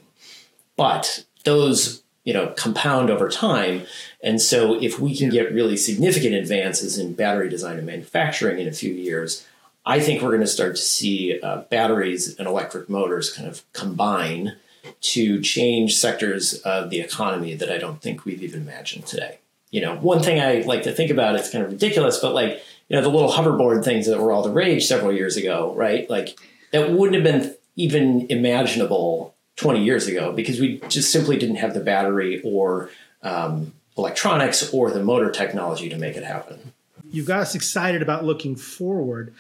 But 0.77 1.25
those 1.43 2.03
you 2.23 2.33
know 2.33 2.53
compound 2.55 3.09
over 3.09 3.29
time 3.29 3.85
and 4.23 4.41
so 4.41 4.81
if 4.81 4.97
we 4.97 5.15
can 5.15 5.29
get 5.29 5.51
really 5.51 5.75
significant 5.75 6.33
advances 6.33 6.97
in 6.97 7.13
battery 7.13 7.49
design 7.49 7.77
and 7.77 7.85
manufacturing 7.85 8.59
in 8.59 8.67
a 8.67 8.71
few 8.71 8.93
years 8.93 9.45
i 9.85 9.99
think 9.99 10.21
we're 10.21 10.29
going 10.29 10.39
to 10.39 10.47
start 10.47 10.75
to 10.75 10.81
see 10.81 11.37
uh, 11.41 11.57
batteries 11.69 12.37
and 12.37 12.47
electric 12.47 12.89
motors 12.89 13.33
kind 13.33 13.47
of 13.47 13.61
combine 13.73 14.55
to 15.01 15.41
change 15.41 15.97
sectors 15.97 16.53
of 16.61 16.89
the 16.89 17.01
economy 17.01 17.55
that 17.55 17.69
i 17.69 17.77
don't 17.77 18.01
think 18.01 18.23
we've 18.23 18.41
even 18.41 18.61
imagined 18.61 19.05
today 19.05 19.39
you 19.69 19.81
know 19.81 19.97
one 19.97 20.23
thing 20.23 20.39
i 20.39 20.61
like 20.61 20.83
to 20.83 20.93
think 20.93 21.11
about 21.11 21.35
it's 21.35 21.49
kind 21.49 21.65
of 21.65 21.71
ridiculous 21.71 22.19
but 22.19 22.33
like 22.33 22.63
you 22.93 22.99
know 22.99 23.03
the 23.03 23.09
little 23.09 23.31
hoverboard 23.31 23.83
things 23.83 24.05
that 24.05 24.21
were 24.21 24.31
all 24.31 24.43
the 24.43 24.51
rage 24.51 24.85
several 24.85 25.11
years 25.11 25.35
ago 25.35 25.73
right 25.75 26.07
like 26.09 26.39
that 26.71 26.91
wouldn't 26.91 27.15
have 27.15 27.23
been 27.23 27.55
even 27.75 28.27
imaginable 28.29 29.33
20 29.55 29.83
years 29.83 30.07
ago 30.07 30.31
because 30.31 30.59
we 30.59 30.79
just 30.89 31.11
simply 31.11 31.37
didn't 31.37 31.57
have 31.57 31.73
the 31.73 31.79
battery 31.79 32.41
or 32.43 32.89
um, 33.21 33.73
electronics 33.97 34.73
or 34.73 34.91
the 34.91 35.03
motor 35.03 35.31
technology 35.31 35.89
to 35.89 35.97
make 35.97 36.15
it 36.15 36.23
happen. 36.23 36.73
You've 37.11 37.27
got 37.27 37.41
us 37.41 37.55
excited 37.55 38.01
about 38.01 38.25
looking 38.25 38.55
forward. 38.55 39.33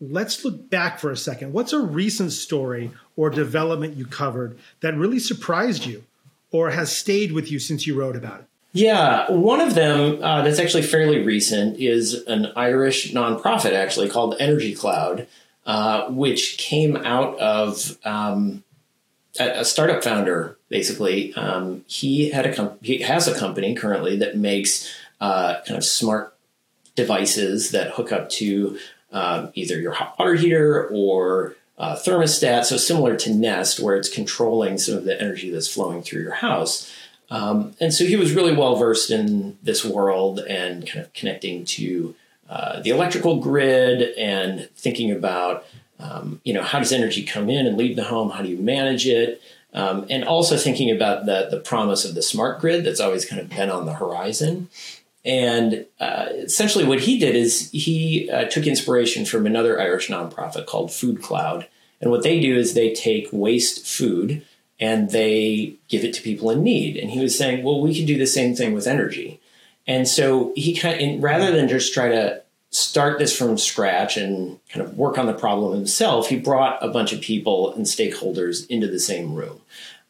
Let's 0.00 0.44
look 0.44 0.68
back 0.68 0.98
for 0.98 1.10
a 1.10 1.16
second. 1.16 1.52
What's 1.52 1.72
a 1.72 1.80
recent 1.80 2.32
story 2.32 2.90
or 3.16 3.30
development 3.30 3.96
you 3.96 4.04
covered 4.04 4.58
that 4.80 4.96
really 4.96 5.18
surprised 5.18 5.86
you 5.86 6.04
or 6.50 6.70
has 6.70 6.94
stayed 6.94 7.32
with 7.32 7.50
you 7.50 7.58
since 7.58 7.86
you 7.86 7.98
wrote 7.98 8.16
about 8.16 8.40
it? 8.40 8.46
Yeah, 8.74 9.30
one 9.30 9.60
of 9.60 9.76
them 9.76 10.20
uh, 10.20 10.42
that's 10.42 10.58
actually 10.58 10.82
fairly 10.82 11.22
recent 11.22 11.78
is 11.78 12.24
an 12.24 12.48
Irish 12.56 13.12
nonprofit, 13.12 13.72
actually 13.72 14.08
called 14.08 14.34
Energy 14.40 14.74
Cloud, 14.74 15.28
uh, 15.64 16.08
which 16.08 16.58
came 16.58 16.96
out 16.96 17.38
of 17.38 17.96
um, 18.04 18.64
a, 19.38 19.64
startup 19.64 20.02
founder 20.02 20.58
basically. 20.68 21.32
Um, 21.34 21.84
he 21.86 22.30
had 22.30 22.46
a 22.46 22.54
com- 22.54 22.76
he 22.82 22.98
has 23.02 23.28
a 23.28 23.38
company 23.38 23.76
currently 23.76 24.16
that 24.16 24.36
makes 24.36 24.92
uh, 25.20 25.60
kind 25.60 25.78
of 25.78 25.84
smart 25.84 26.36
devices 26.96 27.70
that 27.70 27.92
hook 27.92 28.10
up 28.10 28.28
to 28.30 28.76
um, 29.12 29.52
either 29.54 29.78
your 29.80 29.92
hot 29.92 30.18
water 30.18 30.34
heater 30.34 30.88
or 30.88 31.54
uh, 31.78 31.94
thermostat. 31.94 32.64
So 32.64 32.76
similar 32.76 33.14
to 33.18 33.32
Nest, 33.32 33.78
where 33.78 33.94
it's 33.94 34.08
controlling 34.08 34.78
some 34.78 34.96
of 34.96 35.04
the 35.04 35.20
energy 35.20 35.50
that's 35.50 35.72
flowing 35.72 36.02
through 36.02 36.22
your 36.22 36.34
house. 36.34 36.92
Um, 37.34 37.74
and 37.80 37.92
so 37.92 38.04
he 38.04 38.14
was 38.14 38.32
really 38.32 38.54
well 38.54 38.76
versed 38.76 39.10
in 39.10 39.58
this 39.60 39.84
world 39.84 40.38
and 40.38 40.86
kind 40.86 41.04
of 41.04 41.12
connecting 41.14 41.64
to 41.64 42.14
uh, 42.48 42.80
the 42.80 42.90
electrical 42.90 43.40
grid 43.40 44.14
and 44.16 44.68
thinking 44.76 45.10
about 45.10 45.64
um, 45.98 46.40
you 46.44 46.52
know, 46.52 46.62
how 46.62 46.78
does 46.78 46.92
energy 46.92 47.24
come 47.24 47.48
in 47.48 47.66
and 47.66 47.76
leave 47.76 47.96
the 47.96 48.04
home? 48.04 48.30
How 48.30 48.42
do 48.42 48.48
you 48.48 48.58
manage 48.58 49.06
it? 49.06 49.40
Um, 49.72 50.06
and 50.10 50.24
also 50.24 50.56
thinking 50.56 50.90
about 50.90 51.26
the, 51.26 51.48
the 51.50 51.58
promise 51.58 52.04
of 52.04 52.14
the 52.14 52.22
smart 52.22 52.60
grid 52.60 52.84
that's 52.84 53.00
always 53.00 53.24
kind 53.24 53.40
of 53.40 53.48
been 53.48 53.70
on 53.70 53.86
the 53.86 53.94
horizon. 53.94 54.68
And 55.24 55.86
uh, 55.98 56.26
essentially, 56.32 56.84
what 56.84 57.00
he 57.00 57.18
did 57.18 57.34
is 57.34 57.70
he 57.72 58.30
uh, 58.30 58.44
took 58.44 58.66
inspiration 58.66 59.24
from 59.24 59.46
another 59.46 59.80
Irish 59.80 60.08
nonprofit 60.08 60.66
called 60.66 60.92
Food 60.92 61.22
Cloud. 61.22 61.66
And 62.00 62.10
what 62.10 62.22
they 62.22 62.38
do 62.40 62.54
is 62.56 62.74
they 62.74 62.92
take 62.92 63.28
waste 63.32 63.86
food 63.86 64.44
and 64.80 65.10
they 65.10 65.74
give 65.88 66.04
it 66.04 66.14
to 66.14 66.22
people 66.22 66.50
in 66.50 66.62
need. 66.62 66.96
And 66.96 67.10
he 67.10 67.20
was 67.20 67.36
saying, 67.36 67.64
well, 67.64 67.80
we 67.80 67.96
could 67.96 68.06
do 68.06 68.18
the 68.18 68.26
same 68.26 68.54
thing 68.54 68.72
with 68.72 68.86
energy. 68.86 69.40
And 69.86 70.08
so 70.08 70.52
he 70.56 70.74
kind 70.74 71.16
of, 71.16 71.22
rather 71.22 71.52
than 71.52 71.68
just 71.68 71.92
try 71.92 72.08
to 72.08 72.42
start 72.70 73.18
this 73.18 73.36
from 73.36 73.56
scratch 73.56 74.16
and 74.16 74.58
kind 74.68 74.84
of 74.84 74.96
work 74.96 75.16
on 75.16 75.26
the 75.26 75.32
problem 75.32 75.74
himself, 75.74 76.28
he 76.28 76.38
brought 76.38 76.82
a 76.82 76.88
bunch 76.88 77.12
of 77.12 77.20
people 77.20 77.72
and 77.72 77.86
stakeholders 77.86 78.68
into 78.68 78.88
the 78.88 78.98
same 78.98 79.34
room. 79.34 79.60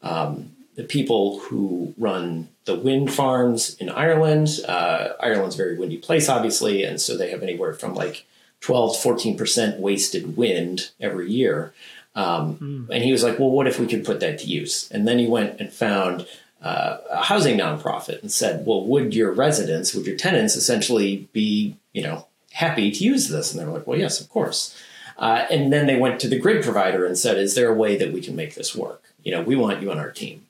Um, 0.03 0.53
the 0.75 0.85
people 0.85 1.41
who 1.41 1.95
run 1.99 2.49
the 2.65 2.75
wind 2.75 3.13
farms 3.13 3.77
in 3.77 3.91
Ireland, 3.91 4.61
uh, 4.67 5.11
Ireland's 5.21 5.55
a 5.55 5.59
very 5.59 5.79
windy 5.79 5.99
place, 5.99 6.29
obviously, 6.29 6.83
and 6.83 7.01
so 7.01 7.17
they 7.17 7.31
have 7.31 7.43
anywhere 7.43 7.75
from 7.75 7.95
like 7.95 8.25
12 8.61 9.01
to 9.01 9.09
14% 9.09 9.79
wasted 9.79 10.37
wind 10.37 10.91
every 10.99 11.31
year. 11.31 11.75
Um, 12.15 12.57
mm. 12.57 12.95
And 12.95 13.03
he 13.03 13.13
was 13.13 13.23
like, 13.23 13.39
well, 13.39 13.51
what 13.51 13.67
if 13.67 13.79
we 13.79 13.87
could 13.87 14.05
put 14.05 14.21
that 14.21 14.39
to 14.41 14.47
use? 14.47 14.89
And 14.91 15.07
then 15.07 15.19
he 15.19 15.27
went 15.27 15.61
and 15.61 15.73
found 15.73 16.27
uh, 16.63 16.99
a 17.11 17.23
housing 17.25 17.59
nonprofit 17.59 18.23
and 18.23 18.31
said, 18.31 18.65
well, 18.67 18.85
would 18.85 19.15
your 19.15 19.33
residents, 19.33 19.95
would 19.95 20.07
your 20.07 20.17
tenants 20.17 20.57
essentially 20.57 21.29
be, 21.33 21.77
you 21.93 22.03
know, 22.03 22.27
happy 22.53 22.91
to 22.91 23.05
use 23.05 23.29
this. 23.29 23.53
And 23.53 23.61
they 23.61 23.67
were 23.67 23.73
like, 23.73 23.87
well, 23.87 23.99
yes, 23.99 24.21
of 24.21 24.29
course. 24.29 24.81
Uh, 25.19 25.45
and 25.51 25.73
then 25.73 25.87
they 25.87 25.97
went 25.97 26.21
to 26.21 26.29
the 26.29 26.39
grid 26.39 26.65
provider 26.65 27.05
and 27.05 27.19
said, 27.19 27.37
is 27.37 27.55
there 27.55 27.69
a 27.69 27.75
way 27.75 27.97
that 27.97 28.13
we 28.13 28.21
can 28.21 28.35
make 28.35 28.55
this 28.55 28.75
work? 28.75 29.03
You 29.23 29.33
know, 29.33 29.43
we 29.43 29.57
want 29.57 29.83
you 29.83 29.91
on 29.91 29.99
our 29.99 30.11
team. 30.11 30.47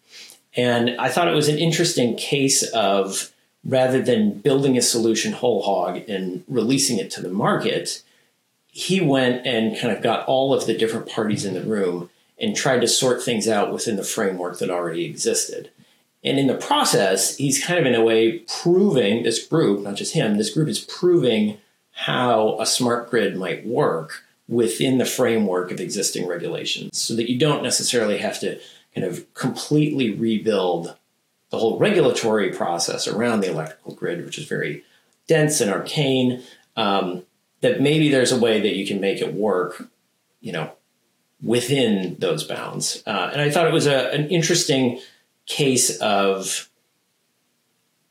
And 0.56 0.97
I 1.00 1.09
thought 1.09 1.28
it 1.28 1.35
was 1.35 1.49
an 1.49 1.59
interesting 1.59 2.16
case 2.16 2.62
of 2.73 3.33
rather 3.64 4.00
than 4.00 4.38
building 4.38 4.76
a 4.76 4.83
solution 4.83 5.33
whole 5.33 5.62
hog 5.62 6.09
and 6.09 6.44
releasing 6.49 6.99
it 6.99 7.11
to 7.12 7.23
the 7.23 7.30
market, 7.30 8.02
he 8.74 9.00
went 9.00 9.46
and 9.46 9.78
kind 9.78 9.96
of 9.96 10.02
got 10.02 10.26
all 10.26 10.52
of 10.52 10.66
the 10.66 10.76
different 10.76 11.08
parties 11.08 11.44
in 11.44 11.54
the 11.54 11.62
room 11.62 12.10
and 12.40 12.56
tried 12.56 12.80
to 12.80 12.88
sort 12.88 13.22
things 13.22 13.46
out 13.46 13.72
within 13.72 13.94
the 13.94 14.02
framework 14.02 14.58
that 14.58 14.68
already 14.68 15.04
existed. 15.04 15.70
And 16.24 16.40
in 16.40 16.48
the 16.48 16.56
process, 16.56 17.36
he's 17.36 17.64
kind 17.64 17.78
of 17.78 17.86
in 17.86 17.94
a 17.94 18.02
way 18.02 18.40
proving 18.40 19.22
this 19.22 19.46
group, 19.46 19.80
not 19.82 19.94
just 19.94 20.14
him, 20.14 20.36
this 20.36 20.52
group 20.52 20.68
is 20.68 20.80
proving 20.80 21.58
how 21.92 22.58
a 22.58 22.66
smart 22.66 23.10
grid 23.10 23.36
might 23.36 23.64
work 23.64 24.24
within 24.48 24.98
the 24.98 25.06
framework 25.06 25.70
of 25.70 25.78
existing 25.78 26.26
regulations 26.26 26.98
so 26.98 27.14
that 27.14 27.30
you 27.30 27.38
don't 27.38 27.62
necessarily 27.62 28.18
have 28.18 28.40
to 28.40 28.58
kind 28.92 29.06
of 29.06 29.32
completely 29.34 30.10
rebuild 30.10 30.96
the 31.50 31.58
whole 31.58 31.78
regulatory 31.78 32.50
process 32.50 33.06
around 33.06 33.40
the 33.40 33.50
electrical 33.50 33.94
grid, 33.94 34.24
which 34.24 34.36
is 34.36 34.48
very 34.48 34.82
dense 35.28 35.60
and 35.60 35.70
arcane. 35.70 36.42
Um, 36.74 37.22
that 37.64 37.80
maybe 37.80 38.11
there's 38.11 38.30
a 38.30 38.38
way 38.38 38.61
that 38.61 38.76
you 38.76 38.87
can 38.87 39.00
make 39.00 39.23
it 39.23 39.33
work, 39.33 39.88
you 40.42 40.52
know, 40.52 40.71
within 41.42 42.14
those 42.18 42.44
bounds. 42.44 43.02
Uh, 43.06 43.30
and 43.33 43.40
I 43.40 43.50
thought 43.50 43.66
it 43.66 43.73
was 43.73 43.87
a, 43.87 44.12
an 44.12 44.28
interesting 44.28 45.00
case 45.47 45.99
of 45.99 46.68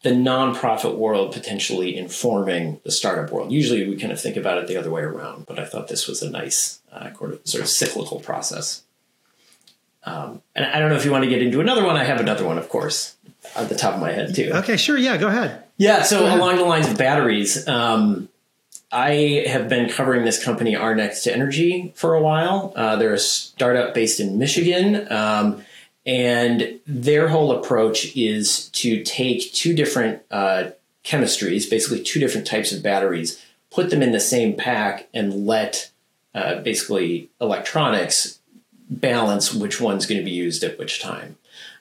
the 0.01 0.09
nonprofit 0.09 0.95
world 0.95 1.33
potentially 1.33 1.95
informing 1.95 2.81
the 2.83 2.91
startup 2.91 3.31
world. 3.31 3.51
Usually 3.51 3.87
we 3.87 3.95
kind 3.95 4.11
of 4.11 4.19
think 4.19 4.37
about 4.37 4.57
it 4.57 4.67
the 4.67 4.75
other 4.75 4.89
way 4.89 5.03
around, 5.03 5.45
but 5.45 5.59
I 5.59 5.65
thought 5.65 5.87
this 5.87 6.07
was 6.07 6.23
a 6.23 6.31
nice 6.31 6.81
uh, 6.91 7.11
sort 7.43 7.61
of 7.61 7.69
cyclical 7.69 8.21
process. 8.21 8.81
Um, 10.03 10.41
and 10.55 10.65
I 10.65 10.79
don't 10.79 10.89
know 10.89 10.95
if 10.95 11.05
you 11.05 11.11
want 11.11 11.25
to 11.25 11.29
get 11.29 11.43
into 11.43 11.61
another 11.61 11.85
one. 11.85 11.95
I 11.95 12.05
have 12.05 12.19
another 12.19 12.43
one, 12.43 12.57
of 12.57 12.69
course, 12.69 13.17
at 13.55 13.69
the 13.69 13.75
top 13.75 13.93
of 13.93 14.01
my 14.01 14.13
head 14.13 14.33
too. 14.33 14.49
Okay, 14.55 14.77
sure. 14.77 14.97
Yeah, 14.97 15.17
go 15.17 15.27
ahead. 15.27 15.63
Yeah. 15.77 16.01
So 16.01 16.25
along 16.35 16.55
the 16.55 16.65
lines 16.65 16.87
of 16.87 16.97
batteries, 16.97 17.67
um, 17.67 18.29
I 18.93 19.45
have 19.47 19.67
been 19.67 19.89
covering 19.89 20.23
this 20.23 20.43
company, 20.43 20.75
Our 20.75 20.93
Next 20.93 21.25
Energy, 21.27 21.91
for 21.95 22.13
a 22.13 22.21
while. 22.21 22.73
Uh, 22.75 22.95
they're 22.95 23.13
a 23.13 23.19
startup 23.19 23.93
based 23.93 24.19
in 24.19 24.37
Michigan. 24.37 25.11
Um, 25.11 25.63
and 26.05 26.79
their 26.85 27.29
whole 27.29 27.51
approach 27.51 28.15
is 28.15 28.69
to 28.69 29.03
take 29.03 29.51
two 29.53 29.73
different 29.73 30.21
uh, 30.29 30.71
chemistries, 31.03 31.69
basically 31.69 32.03
two 32.03 32.19
different 32.19 32.45
types 32.45 32.71
of 32.71 32.83
batteries, 32.83 33.43
put 33.71 33.89
them 33.89 34.03
in 34.03 34.11
the 34.11 34.19
same 34.19 34.55
pack, 34.55 35.07
and 35.13 35.47
let 35.47 35.89
uh, 36.35 36.61
basically 36.61 37.29
electronics 37.41 38.39
balance 38.89 39.53
which 39.53 39.81
one's 39.81 40.05
going 40.05 40.19
to 40.19 40.25
be 40.25 40.31
used 40.31 40.63
at 40.63 40.77
which 40.77 41.01
time. 41.01 41.37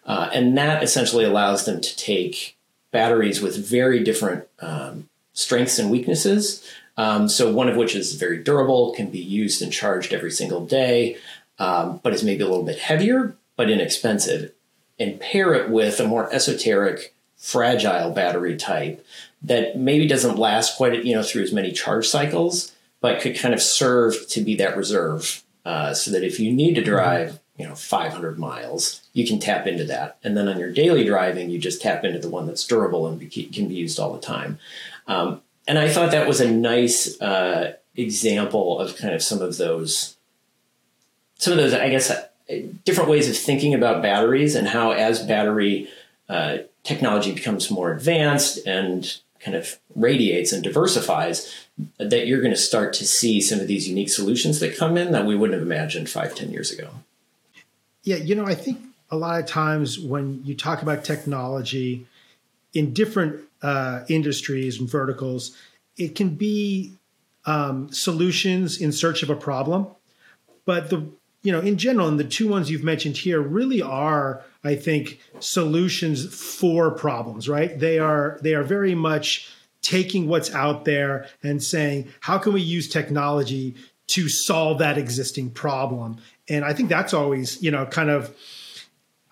Uh, 0.06 0.30
and 0.32 0.56
that 0.56 0.82
essentially 0.82 1.24
allows 1.24 1.64
them 1.64 1.80
to 1.80 1.96
take 1.96 2.56
batteries 2.90 3.40
with 3.40 3.56
very 3.56 4.02
different 4.02 4.46
um, 4.60 5.08
strengths 5.32 5.78
and 5.78 5.90
weaknesses. 5.90 6.66
Um, 6.96 7.28
so, 7.28 7.52
one 7.52 7.68
of 7.68 7.76
which 7.76 7.94
is 7.94 8.14
very 8.14 8.38
durable, 8.38 8.92
can 8.94 9.10
be 9.10 9.18
used 9.18 9.62
and 9.62 9.72
charged 9.72 10.12
every 10.12 10.30
single 10.30 10.64
day, 10.64 11.16
um, 11.58 12.00
but 12.02 12.12
is 12.12 12.24
maybe 12.24 12.42
a 12.42 12.48
little 12.48 12.64
bit 12.64 12.78
heavier 12.78 13.36
but 13.56 13.70
inexpensive. 13.70 14.52
And 14.98 15.20
pair 15.20 15.54
it 15.54 15.70
with 15.70 15.98
a 16.00 16.06
more 16.06 16.32
esoteric, 16.32 17.14
fragile 17.36 18.10
battery 18.10 18.56
type 18.56 19.04
that 19.42 19.76
maybe 19.76 20.06
doesn't 20.06 20.38
last 20.38 20.76
quite 20.76 21.04
you 21.04 21.14
know 21.14 21.22
through 21.22 21.42
as 21.42 21.52
many 21.52 21.72
charge 21.72 22.06
cycles, 22.06 22.72
but 23.00 23.20
could 23.20 23.36
kind 23.36 23.54
of 23.54 23.60
serve 23.60 24.28
to 24.28 24.40
be 24.42 24.54
that 24.56 24.76
reserve, 24.76 25.42
uh, 25.64 25.92
so 25.94 26.10
that 26.10 26.22
if 26.22 26.38
you 26.38 26.52
need 26.52 26.74
to 26.74 26.84
drive 26.84 27.40
you 27.56 27.66
know 27.66 27.74
500 27.74 28.38
miles, 28.38 29.02
you 29.12 29.26
can 29.26 29.40
tap 29.40 29.66
into 29.66 29.84
that, 29.84 30.18
and 30.22 30.36
then 30.36 30.48
on 30.48 30.58
your 30.58 30.70
daily 30.70 31.04
driving, 31.04 31.50
you 31.50 31.58
just 31.58 31.82
tap 31.82 32.04
into 32.04 32.20
the 32.20 32.30
one 32.30 32.46
that's 32.46 32.66
durable 32.66 33.06
and 33.06 33.18
can 33.30 33.68
be 33.68 33.74
used 33.74 33.98
all 33.98 34.12
the 34.12 34.20
time. 34.20 34.58
Um, 35.08 35.42
and 35.66 35.78
I 35.78 35.88
thought 35.88 36.10
that 36.10 36.28
was 36.28 36.40
a 36.40 36.50
nice 36.50 37.20
uh, 37.20 37.74
example 37.94 38.78
of 38.78 38.96
kind 38.96 39.14
of 39.14 39.22
some 39.22 39.40
of 39.40 39.56
those, 39.56 40.16
some 41.38 41.52
of 41.52 41.58
those, 41.58 41.74
I 41.74 41.88
guess, 41.88 42.10
uh, 42.10 42.26
different 42.84 43.10
ways 43.10 43.28
of 43.28 43.36
thinking 43.36 43.74
about 43.74 44.02
batteries 44.02 44.54
and 44.54 44.68
how 44.68 44.92
as 44.92 45.24
battery 45.24 45.88
uh, 46.28 46.58
technology 46.82 47.32
becomes 47.32 47.70
more 47.70 47.92
advanced 47.92 48.66
and 48.66 49.18
kind 49.40 49.56
of 49.56 49.78
radiates 49.94 50.52
and 50.52 50.62
diversifies, 50.62 51.66
that 51.98 52.26
you're 52.26 52.40
going 52.40 52.54
to 52.54 52.60
start 52.60 52.92
to 52.92 53.06
see 53.06 53.40
some 53.40 53.58
of 53.58 53.66
these 53.66 53.88
unique 53.88 54.08
solutions 54.08 54.60
that 54.60 54.76
come 54.76 54.96
in 54.96 55.12
that 55.12 55.26
we 55.26 55.34
wouldn't 55.34 55.58
have 55.58 55.66
imagined 55.66 56.08
five, 56.08 56.34
ten 56.34 56.50
years 56.50 56.70
ago. 56.70 56.90
Yeah, 58.04 58.16
you 58.16 58.34
know, 58.34 58.46
I 58.46 58.54
think 58.54 58.80
a 59.10 59.16
lot 59.16 59.40
of 59.40 59.46
times 59.46 59.98
when 59.98 60.42
you 60.44 60.54
talk 60.54 60.82
about 60.82 61.04
technology 61.04 62.06
in 62.72 62.92
different 62.92 63.40
uh, 63.62 64.04
industries 64.08 64.78
and 64.80 64.90
verticals, 64.90 65.56
it 65.96 66.14
can 66.14 66.30
be 66.34 66.94
um, 67.44 67.92
solutions 67.92 68.80
in 68.80 68.92
search 68.92 69.22
of 69.22 69.30
a 69.30 69.36
problem. 69.36 69.86
But 70.64 70.90
the 70.90 71.08
you 71.42 71.50
know, 71.50 71.58
in 71.58 71.76
general, 71.76 72.06
and 72.06 72.20
the 72.20 72.24
two 72.24 72.46
ones 72.46 72.70
you've 72.70 72.84
mentioned 72.84 73.16
here 73.16 73.40
really 73.40 73.82
are, 73.82 74.44
I 74.62 74.76
think, 74.76 75.18
solutions 75.40 76.32
for 76.32 76.92
problems. 76.92 77.48
Right? 77.48 77.78
They 77.78 77.98
are 77.98 78.38
they 78.42 78.54
are 78.54 78.62
very 78.62 78.94
much 78.94 79.52
taking 79.82 80.28
what's 80.28 80.54
out 80.54 80.84
there 80.84 81.26
and 81.42 81.62
saying, 81.62 82.08
how 82.20 82.38
can 82.38 82.52
we 82.52 82.62
use 82.62 82.88
technology 82.88 83.74
to 84.06 84.28
solve 84.28 84.78
that 84.78 84.96
existing 84.96 85.50
problem? 85.50 86.16
And 86.48 86.64
I 86.64 86.72
think 86.72 86.88
that's 86.88 87.12
always, 87.12 87.60
you 87.62 87.70
know, 87.70 87.84
kind 87.86 88.08
of, 88.08 88.34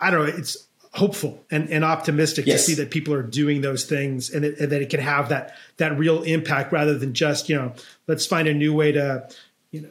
I 0.01 0.11
don't 0.11 0.27
know, 0.27 0.35
it's 0.37 0.67
hopeful 0.93 1.45
and, 1.51 1.71
and 1.71 1.85
optimistic 1.85 2.47
yes. 2.47 2.61
to 2.61 2.73
see 2.73 2.83
that 2.83 2.91
people 2.91 3.15
are 3.15 3.23
doing 3.23 3.61
those 3.61 3.85
things 3.85 4.31
and, 4.31 4.45
it, 4.45 4.59
and, 4.59 4.73
that 4.73 4.83
it 4.83 4.91
can 4.91 5.01
have 5.01 5.29
that 5.29 5.55
that 5.77 5.97
real 5.97 6.23
impact 6.23 6.73
rather 6.73 6.99
than 6.99 7.15
just 7.15 7.49
you 7.49 7.55
know 7.55 7.73
let's 8.09 8.27
find 8.27 8.49
a 8.49 8.55
new 8.55 8.75
way 8.75 8.91
to 8.91 9.29
you 9.71 9.83
know 9.83 9.91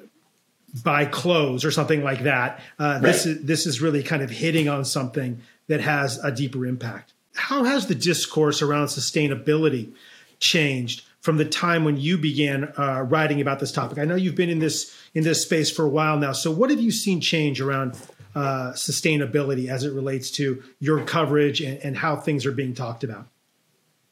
buy 0.84 1.06
clothes 1.06 1.65
or 1.65 1.72
something 1.72 2.03
like 2.03 2.24
that. 2.24 2.60
Uh, 2.77 2.84
right. 2.84 3.01
This 3.01 3.25
is 3.25 3.44
this 3.44 3.65
is 3.65 3.82
really 3.82 4.03
kind 4.03 4.22
of 4.22 4.29
hitting 4.29 4.68
on 4.68 4.86
something 4.86 5.41
that 5.68 5.82
has 5.82 6.18
a 6.24 6.32
deeper 6.32 6.65
impact. 6.65 7.13
How 7.36 7.63
has 7.63 7.88
the 7.88 7.96
discourse 7.96 8.62
around 8.62 8.88
sustainability 8.88 9.94
changed 10.39 11.06
from 11.22 11.38
the 11.38 11.46
time 11.46 11.84
when 11.84 11.98
you 11.98 12.18
began 12.18 12.74
uh, 12.77 13.01
writing 13.08 13.39
about 13.39 13.60
this 13.60 13.72
topic? 13.72 13.98
I 13.98 14.06
know 14.06 14.15
you've 14.15 14.36
been 14.36 14.50
in 14.50 14.60
this 14.60 14.96
in 15.13 15.24
this 15.24 15.44
space 15.44 15.72
for 15.72 15.86
a 15.86 15.89
while 15.89 16.18
now. 16.18 16.34
So 16.34 16.51
what 16.51 16.70
have 16.70 16.82
you 16.82 16.91
seen 16.91 17.22
change 17.22 17.62
around 17.62 17.96
uh, 18.36 18.71
sustainability 18.74 19.69
as 19.69 19.83
it 19.83 19.93
relates 19.93 20.29
to 20.31 20.63
your 20.79 21.03
coverage 21.03 21.62
and, 21.62 21.79
and, 21.79 21.98
how 21.98 22.15
things 22.15 22.45
are 22.45 22.51
being 22.51 22.75
talked 22.75 23.03
about? 23.03 23.25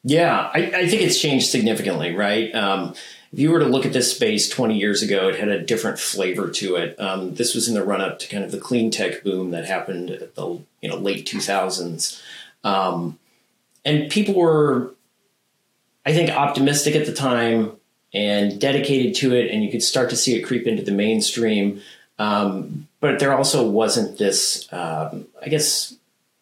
Yeah, 0.04 0.50
I, 0.54 0.72
I 0.74 0.88
think 0.88 1.04
it's 1.04 1.22
changed 1.22 1.50
significantly, 1.50 2.16
right? 2.16 2.54
Um, 2.56 2.96
if 3.32 3.40
you 3.40 3.52
were 3.52 3.60
to 3.60 3.66
look 3.66 3.86
at 3.86 3.94
this 3.94 4.14
space 4.14 4.50
20 4.50 4.78
years 4.78 5.04
ago, 5.04 5.28
it 5.28 5.40
had 5.40 5.50
a 5.50 5.62
different 5.62 6.00
flavor 6.00 6.50
to 6.50 6.76
it. 6.78 7.00
Um, 7.00 7.36
this 7.36 7.54
was 7.54 7.68
in 7.68 7.74
the 7.74 7.84
run 7.84 8.02
up 8.02 8.20
to 8.20 8.28
kind 8.28 8.44
of 8.44 8.52
the 8.52 8.60
clean 8.60 8.90
tech 8.90 9.24
boom 9.24 9.52
that 9.52 9.66
happened 9.66 10.10
at 10.10 10.36
the 10.36 10.62
you 10.82 10.90
know 10.90 10.96
late 10.96 11.28
2000s, 11.28 12.22
um, 12.64 13.20
and 13.84 14.10
people 14.12 14.34
were, 14.34 14.94
I 16.06 16.14
think, 16.14 16.30
optimistic 16.30 16.96
at 16.96 17.06
the 17.06 17.14
time 17.14 17.74
and 18.14 18.60
dedicated 18.60 19.16
to 19.16 19.36
it, 19.36 19.52
and 19.52 19.64
you 19.64 19.72
could 19.72 19.84
start 19.84 20.10
to 20.10 20.16
see 20.16 20.36
it 20.36 20.42
creep 20.42 20.66
into 20.66 20.84
the 20.84 20.92
mainstream. 20.92 21.82
Um, 22.20 22.88
but 23.00 23.20
there 23.20 23.36
also 23.36 23.68
wasn't 23.68 24.18
this, 24.18 24.72
um, 24.74 25.28
I 25.42 25.50
guess, 25.50 25.96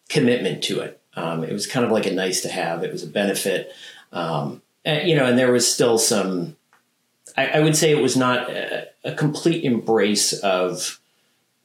commitment 0.08 0.64
to 0.64 0.80
it. 0.80 1.00
Um, 1.14 1.44
it 1.44 1.52
was 1.52 1.66
kind 1.66 1.84
of 1.84 1.92
like 1.92 2.06
a 2.06 2.12
nice 2.12 2.40
to 2.42 2.48
have. 2.48 2.82
It 2.82 2.92
was 2.92 3.02
a 3.02 3.08
benefit, 3.08 3.72
um, 4.12 4.62
and, 4.84 5.08
you 5.08 5.16
know, 5.16 5.26
and 5.26 5.38
there 5.38 5.52
was 5.52 5.70
still 5.70 5.98
some. 5.98 6.56
I, 7.36 7.48
I 7.48 7.60
would 7.60 7.76
say 7.76 7.90
it 7.90 8.02
was 8.02 8.16
not 8.16 8.50
a, 8.50 8.88
a, 9.04 9.14
complete 9.14 9.64
embrace 9.64 10.32
of 10.32 11.00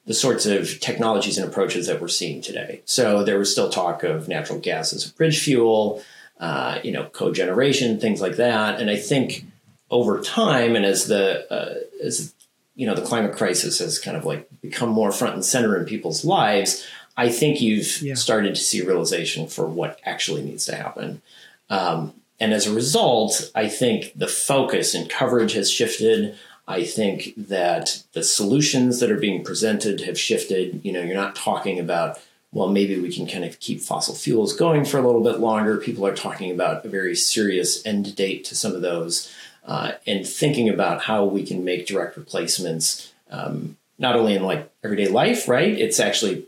the 0.06 0.14
sorts 0.14 0.46
of 0.46 0.80
technologies 0.80 1.38
and 1.38 1.48
approaches 1.48 1.88
that 1.88 2.02
we're 2.02 2.08
seeing 2.08 2.42
today. 2.42 2.82
So 2.86 3.24
there 3.24 3.38
was 3.38 3.52
still 3.52 3.70
talk 3.70 4.04
of 4.04 4.28
natural 4.28 4.60
gas 4.60 4.92
as 4.94 5.06
a 5.06 5.14
bridge 5.14 5.42
fuel, 5.42 6.02
uh, 6.40 6.80
you 6.84 6.92
know, 6.92 7.06
cogeneration, 7.06 8.00
things 8.00 8.20
like 8.20 8.38
that. 8.38 8.82
And 8.82 8.90
I 8.90 8.96
think 8.96 9.46
over 9.90 10.22
time, 10.22 10.76
and 10.76 10.86
as 10.86 11.08
the 11.08 11.52
uh, 11.54 11.76
as 12.04 12.34
you 12.76 12.88
know 12.88 12.96
the 12.96 13.02
climate 13.02 13.36
crisis 13.36 13.80
has 13.80 14.00
kind 14.00 14.18
of 14.18 14.26
like 14.26 14.48
become 14.62 14.90
more 14.90 15.12
front 15.12 15.36
and 15.36 15.46
center 15.46 15.78
in 15.78 15.86
people's 15.86 16.24
lives, 16.24 16.86
I 17.18 17.30
think 17.30 17.62
you've 17.62 18.02
yeah. 18.02 18.16
started 18.16 18.56
to 18.56 18.62
see 18.62 18.82
realization 18.82 19.48
for 19.48 19.68
what 19.68 20.00
actually 20.06 20.44
needs 20.44 20.66
to 20.66 20.76
happen. 20.76 21.22
Um, 21.70 22.14
and 22.40 22.54
as 22.54 22.66
a 22.66 22.74
result, 22.74 23.52
I 23.54 23.68
think 23.68 24.14
the 24.16 24.28
focus 24.28 24.96
and 24.96 25.10
coverage 25.10 25.54
has 25.54 25.70
shifted. 25.70 26.36
I 26.68 26.84
think 26.84 27.34
that 27.38 28.04
the 28.14 28.24
solutions 28.24 29.00
that 29.00 29.12
are 29.12 29.20
being 29.20 29.44
presented 29.44 30.02
have 30.02 30.18
shifted. 30.18 30.82
You 30.84 30.94
know, 30.94 31.02
you're 31.02 31.16
not 31.16 31.36
talking 31.36 31.80
about, 31.80 32.20
well, 32.52 32.70
maybe 32.70 33.00
we 33.00 33.14
can 33.14 33.28
kind 33.28 33.46
of 33.46 33.60
keep 33.60 33.82
fossil 33.82 34.16
fuels 34.16 34.56
going 34.56 34.86
for 34.86 34.98
a 34.98 35.06
little 35.06 35.24
bit 35.24 35.40
longer. 35.40 35.78
People 35.78 36.06
are 36.08 36.16
talking 36.16 36.50
about 36.50 36.84
a 36.84 36.90
very 36.90 37.16
serious 37.16 37.86
end 37.86 38.16
date 38.16 38.44
to 38.46 38.56
some 38.56 38.74
of 38.74 38.82
those 38.82 39.32
uh, 39.66 39.94
and 40.08 40.28
thinking 40.28 40.70
about 40.70 41.04
how 41.04 41.24
we 41.24 41.46
can 41.46 41.64
make 41.64 41.88
direct 41.88 42.18
replacements 42.18 43.14
um, 43.30 43.78
not 43.98 44.16
only 44.16 44.36
in 44.36 44.44
like 44.44 44.70
everyday 44.84 45.08
life, 45.08 45.48
right? 45.48 45.78
It's 45.78 46.00
actually 46.00 46.48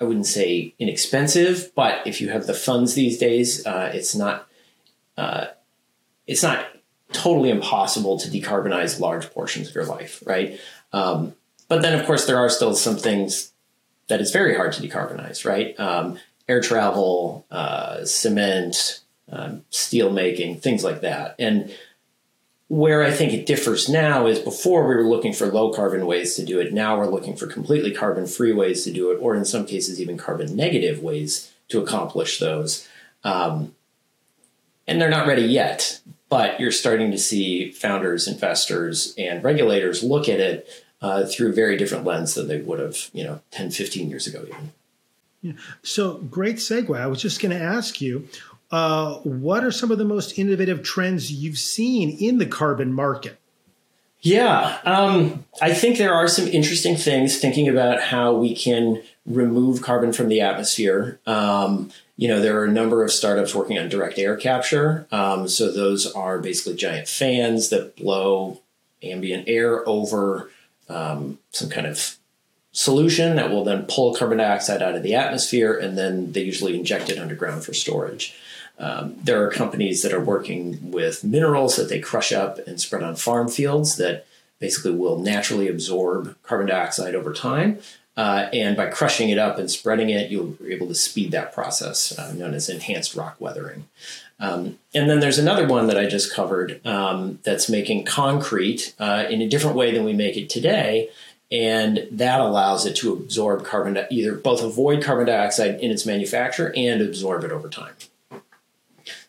I 0.00 0.04
wouldn't 0.04 0.26
say 0.26 0.74
inexpensive, 0.78 1.72
but 1.74 2.06
if 2.06 2.20
you 2.20 2.28
have 2.28 2.46
the 2.46 2.54
funds 2.54 2.94
these 2.94 3.18
days, 3.18 3.66
uh, 3.66 3.90
it's 3.92 4.14
not 4.14 4.48
uh, 5.16 5.46
it's 6.26 6.42
not 6.42 6.66
totally 7.12 7.50
impossible 7.50 8.18
to 8.18 8.28
decarbonize 8.28 9.00
large 9.00 9.30
portions 9.30 9.68
of 9.68 9.74
your 9.74 9.86
life, 9.86 10.22
right? 10.26 10.60
Um, 10.92 11.34
but 11.68 11.82
then, 11.82 11.98
of 11.98 12.06
course, 12.06 12.26
there 12.26 12.38
are 12.38 12.48
still 12.48 12.74
some 12.74 12.96
things 12.96 13.52
that 14.08 14.20
is 14.20 14.30
very 14.30 14.54
hard 14.54 14.72
to 14.72 14.82
decarbonize, 14.82 15.44
right? 15.44 15.78
Um, 15.80 16.18
air 16.48 16.60
travel, 16.60 17.46
uh, 17.50 18.04
cement, 18.04 19.00
um, 19.30 19.64
steel 19.70 20.10
making, 20.10 20.60
things 20.60 20.84
like 20.84 21.00
that, 21.00 21.34
and 21.38 21.74
where 22.68 23.02
I 23.02 23.10
think 23.10 23.32
it 23.32 23.46
differs 23.46 23.88
now 23.88 24.26
is 24.26 24.38
before 24.38 24.86
we 24.86 24.94
were 24.94 25.08
looking 25.08 25.32
for 25.32 25.46
low 25.46 25.72
carbon 25.72 26.06
ways 26.06 26.34
to 26.36 26.44
do 26.44 26.60
it. 26.60 26.72
Now 26.72 26.98
we're 26.98 27.06
looking 27.06 27.34
for 27.34 27.46
completely 27.46 27.92
carbon 27.92 28.26
free 28.26 28.52
ways 28.52 28.84
to 28.84 28.92
do 28.92 29.10
it, 29.10 29.16
or 29.16 29.34
in 29.34 29.46
some 29.46 29.64
cases, 29.64 30.00
even 30.00 30.18
carbon 30.18 30.54
negative 30.54 31.02
ways 31.02 31.52
to 31.68 31.80
accomplish 31.80 32.38
those. 32.38 32.86
Um, 33.24 33.74
and 34.86 35.00
they're 35.00 35.10
not 35.10 35.26
ready 35.26 35.42
yet, 35.42 36.00
but 36.28 36.60
you're 36.60 36.72
starting 36.72 37.10
to 37.10 37.18
see 37.18 37.70
founders, 37.70 38.28
investors, 38.28 39.14
and 39.16 39.42
regulators 39.42 40.02
look 40.02 40.28
at 40.28 40.40
it 40.40 40.68
uh, 41.00 41.24
through 41.24 41.50
a 41.50 41.54
very 41.54 41.76
different 41.76 42.04
lens 42.04 42.34
than 42.34 42.48
they 42.48 42.60
would 42.60 42.80
have, 42.80 43.08
you 43.12 43.24
know, 43.24 43.40
10, 43.50 43.70
15 43.70 44.10
years 44.10 44.26
ago, 44.26 44.44
even. 44.46 44.72
Yeah. 45.40 45.52
So 45.82 46.14
great 46.14 46.56
segue. 46.56 46.98
I 46.98 47.06
was 47.06 47.22
just 47.22 47.40
going 47.40 47.56
to 47.56 47.62
ask 47.62 48.00
you, 48.00 48.28
uh, 48.70 49.14
what 49.18 49.64
are 49.64 49.72
some 49.72 49.90
of 49.90 49.98
the 49.98 50.04
most 50.04 50.38
innovative 50.38 50.82
trends 50.82 51.32
you've 51.32 51.58
seen 51.58 52.10
in 52.10 52.38
the 52.38 52.46
carbon 52.46 52.92
market? 52.92 53.38
Yeah, 54.20 54.78
um, 54.84 55.44
I 55.62 55.72
think 55.72 55.96
there 55.96 56.12
are 56.12 56.26
some 56.26 56.48
interesting 56.48 56.96
things 56.96 57.38
thinking 57.38 57.68
about 57.68 58.00
how 58.00 58.34
we 58.34 58.54
can 58.54 59.02
remove 59.24 59.80
carbon 59.80 60.12
from 60.12 60.28
the 60.28 60.40
atmosphere. 60.40 61.20
Um, 61.24 61.92
you 62.16 62.26
know, 62.26 62.40
there 62.40 62.58
are 62.58 62.64
a 62.64 62.70
number 62.70 63.04
of 63.04 63.12
startups 63.12 63.54
working 63.54 63.78
on 63.78 63.88
direct 63.88 64.18
air 64.18 64.36
capture. 64.36 65.06
Um, 65.12 65.46
so 65.46 65.70
those 65.70 66.10
are 66.12 66.40
basically 66.40 66.74
giant 66.74 67.06
fans 67.06 67.68
that 67.68 67.94
blow 67.96 68.60
ambient 69.04 69.44
air 69.48 69.88
over 69.88 70.50
um, 70.88 71.38
some 71.52 71.70
kind 71.70 71.86
of 71.86 72.16
solution 72.72 73.36
that 73.36 73.50
will 73.50 73.62
then 73.62 73.86
pull 73.86 74.14
carbon 74.14 74.38
dioxide 74.38 74.82
out 74.82 74.96
of 74.96 75.04
the 75.04 75.14
atmosphere, 75.14 75.76
and 75.76 75.96
then 75.96 76.32
they 76.32 76.42
usually 76.42 76.76
inject 76.76 77.08
it 77.08 77.18
underground 77.18 77.64
for 77.64 77.72
storage. 77.72 78.34
Um, 78.78 79.16
there 79.22 79.44
are 79.44 79.50
companies 79.50 80.02
that 80.02 80.12
are 80.12 80.24
working 80.24 80.90
with 80.90 81.24
minerals 81.24 81.76
that 81.76 81.88
they 81.88 82.00
crush 82.00 82.32
up 82.32 82.58
and 82.66 82.80
spread 82.80 83.02
on 83.02 83.16
farm 83.16 83.48
fields 83.48 83.96
that 83.96 84.26
basically 84.58 84.92
will 84.92 85.18
naturally 85.18 85.68
absorb 85.68 86.36
carbon 86.42 86.66
dioxide 86.66 87.14
over 87.14 87.32
time. 87.32 87.78
Uh, 88.16 88.48
and 88.52 88.76
by 88.76 88.86
crushing 88.86 89.28
it 89.28 89.38
up 89.38 89.58
and 89.58 89.70
spreading 89.70 90.10
it, 90.10 90.28
you'll 90.28 90.46
be 90.46 90.72
able 90.72 90.88
to 90.88 90.94
speed 90.94 91.30
that 91.30 91.52
process, 91.52 92.18
uh, 92.18 92.32
known 92.32 92.52
as 92.52 92.68
enhanced 92.68 93.14
rock 93.14 93.36
weathering. 93.38 93.86
Um, 94.40 94.78
and 94.92 95.08
then 95.08 95.20
there's 95.20 95.38
another 95.38 95.68
one 95.68 95.86
that 95.86 95.98
I 95.98 96.06
just 96.06 96.34
covered 96.34 96.84
um, 96.84 97.38
that's 97.44 97.68
making 97.68 98.04
concrete 98.04 98.94
uh, 98.98 99.26
in 99.30 99.40
a 99.40 99.48
different 99.48 99.76
way 99.76 99.92
than 99.92 100.04
we 100.04 100.12
make 100.14 100.36
it 100.36 100.50
today. 100.50 101.10
And 101.50 102.08
that 102.10 102.40
allows 102.40 102.86
it 102.86 102.96
to 102.96 103.12
absorb 103.12 103.64
carbon, 103.64 103.98
either 104.10 104.34
both 104.34 104.62
avoid 104.62 105.02
carbon 105.02 105.26
dioxide 105.26 105.80
in 105.80 105.90
its 105.90 106.04
manufacture 106.04 106.72
and 106.76 107.00
absorb 107.00 107.44
it 107.44 107.52
over 107.52 107.68
time. 107.68 107.94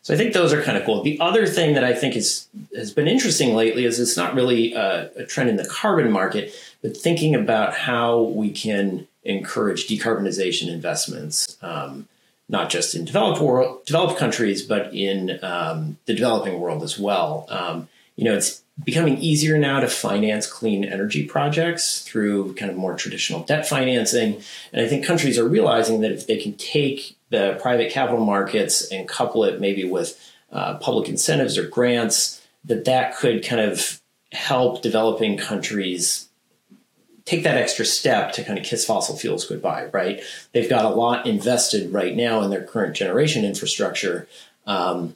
So 0.02 0.14
I 0.14 0.18
think 0.18 0.34
those 0.34 0.54
are 0.54 0.62
kind 0.62 0.78
of 0.78 0.86
cool. 0.86 1.04
The 1.04 1.20
other 1.20 1.46
thing 1.46 1.74
that 1.74 1.84
I 1.84 1.94
think 1.94 2.16
is 2.16 2.48
has 2.76 2.94
been 2.94 3.08
interesting 3.08 3.54
lately 3.54 3.86
is 3.86 4.00
it's 4.00 4.18
not 4.18 4.34
really 4.34 4.74
a, 4.74 5.12
a 5.16 5.26
trend 5.26 5.50
in 5.50 5.58
the 5.58 5.68
carbon 5.68 6.12
market, 6.12 6.54
but 6.82 6.96
thinking 6.96 7.36
about 7.36 7.74
how 7.74 8.22
we 8.22 8.50
can 8.50 9.08
encourage 9.24 9.88
decarbonization 9.88 10.70
investments. 10.70 11.58
Um, 11.62 12.08
not 12.52 12.72
just 12.72 12.96
in 12.96 13.06
developed 13.06 13.40
world, 13.40 13.86
developed 13.86 14.18
countries, 14.18 14.64
but 14.64 14.92
in 14.94 15.38
um, 15.44 15.98
the 16.08 16.16
developing 16.16 16.60
world 16.60 16.82
as 16.82 16.98
well. 16.98 17.46
Um, 17.50 17.88
you 18.16 18.24
know, 18.26 18.36
it's 18.36 18.64
becoming 18.84 19.20
easier 19.20 19.58
now 19.58 19.80
to 19.80 19.88
finance 19.88 20.48
clean 20.48 20.84
energy 20.84 21.26
projects 21.26 22.02
through 22.02 22.56
kind 22.56 22.72
of 22.72 22.78
more 22.78 22.96
traditional 22.96 23.42
debt 23.42 23.68
financing, 23.68 24.42
and 24.74 24.84
I 24.84 24.90
think 24.90 25.06
countries 25.06 25.38
are 25.38 25.48
realizing 25.48 26.02
that 26.02 26.12
if 26.12 26.26
they 26.26 26.38
can 26.38 26.54
take 26.54 27.16
the 27.30 27.58
private 27.62 27.92
capital 27.92 28.24
markets 28.24 28.92
and 28.92 29.08
couple 29.08 29.44
it 29.44 29.60
maybe 29.60 29.84
with 29.84 30.20
uh, 30.52 30.76
public 30.78 31.10
incentives 31.10 31.58
or 31.58 31.68
grants, 31.68 32.42
that 32.66 32.86
that 32.86 33.16
could 33.16 33.44
kind 33.44 33.62
of 33.62 34.02
help 34.32 34.82
developing 34.82 35.38
countries 35.38 36.30
take 37.30 37.44
that 37.44 37.58
extra 37.58 37.86
step 37.86 38.32
to 38.34 38.44
kind 38.44 38.58
of 38.58 38.66
kiss 38.66 38.86
fossil 38.86 39.16
fuels 39.16 39.46
goodbye, 39.46 39.86
right? 39.94 40.22
They've 40.52 40.70
got 40.70 40.86
a 40.86 40.90
lot 40.90 41.28
invested 41.28 41.94
right 41.94 42.16
now 42.16 42.42
in 42.42 42.50
their 42.50 42.64
current 42.64 42.96
generation 42.96 43.46
infrastructure. 43.46 44.28
Um, 44.66 45.16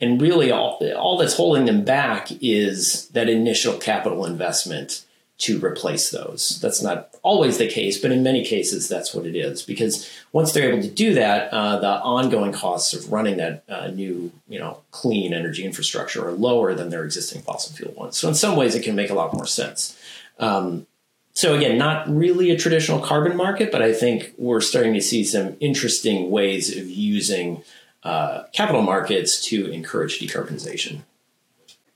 and 0.00 0.20
really, 0.20 0.50
all, 0.50 0.80
all 0.96 1.16
that's 1.16 1.34
holding 1.34 1.64
them 1.64 1.84
back 1.84 2.28
is 2.40 3.08
that 3.08 3.28
initial 3.28 3.78
capital 3.78 4.24
investment 4.24 5.04
to 5.38 5.64
replace 5.64 6.10
those. 6.10 6.58
That's 6.60 6.82
not 6.82 7.14
always 7.22 7.58
the 7.58 7.68
case, 7.68 8.00
but 8.00 8.10
in 8.10 8.24
many 8.24 8.44
cases, 8.44 8.88
that's 8.88 9.14
what 9.14 9.24
it 9.24 9.36
is. 9.36 9.62
Because 9.62 10.10
once 10.32 10.52
they're 10.52 10.72
able 10.72 10.82
to 10.82 10.90
do 10.90 11.14
that, 11.14 11.52
uh, 11.52 11.78
the 11.78 12.00
ongoing 12.00 12.52
costs 12.52 12.92
of 12.92 13.12
running 13.12 13.36
that 13.36 13.62
uh, 13.68 13.86
new, 13.86 14.32
you 14.48 14.58
know, 14.58 14.80
clean 14.90 15.32
energy 15.32 15.64
infrastructure 15.64 16.26
are 16.26 16.32
lower 16.32 16.74
than 16.74 16.90
their 16.90 17.04
existing 17.04 17.42
fossil 17.42 17.74
fuel 17.76 17.92
ones. 17.92 18.16
So 18.16 18.28
in 18.28 18.34
some 18.34 18.56
ways, 18.56 18.74
it 18.74 18.82
can 18.82 18.96
make 18.96 19.10
a 19.10 19.14
lot 19.14 19.32
more 19.32 19.46
sense. 19.46 19.96
Um, 20.40 20.86
so 21.34 21.54
again, 21.54 21.78
not 21.78 22.08
really 22.08 22.50
a 22.50 22.58
traditional 22.58 22.98
carbon 22.98 23.36
market, 23.36 23.70
but 23.70 23.80
I 23.80 23.92
think 23.92 24.32
we're 24.38 24.60
starting 24.60 24.94
to 24.94 25.00
see 25.00 25.22
some 25.22 25.56
interesting 25.60 26.32
ways 26.32 26.76
of 26.76 26.88
using 26.88 27.62
uh, 28.02 28.44
capital 28.52 28.82
markets 28.82 29.40
to 29.46 29.70
encourage 29.70 30.18
decarbonization. 30.18 31.02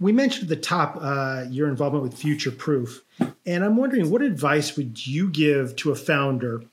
We 0.03 0.11
mentioned 0.11 0.45
at 0.45 0.49
the 0.49 0.57
top 0.57 0.99
uh, 1.01 1.45
your 1.49 1.69
involvement 1.69 2.03
with 2.03 2.15
Future 2.15 2.51
Proof, 2.51 3.05
and 3.47 3.65
I'm 3.65 3.77
wondering 3.77 4.11
what 4.11 4.21
advice 4.21 4.77
would 4.77 5.07
you 5.07 5.31
give 5.31 5.77
to 5.77 5.93
a 5.93 5.95
founder 5.95 6.65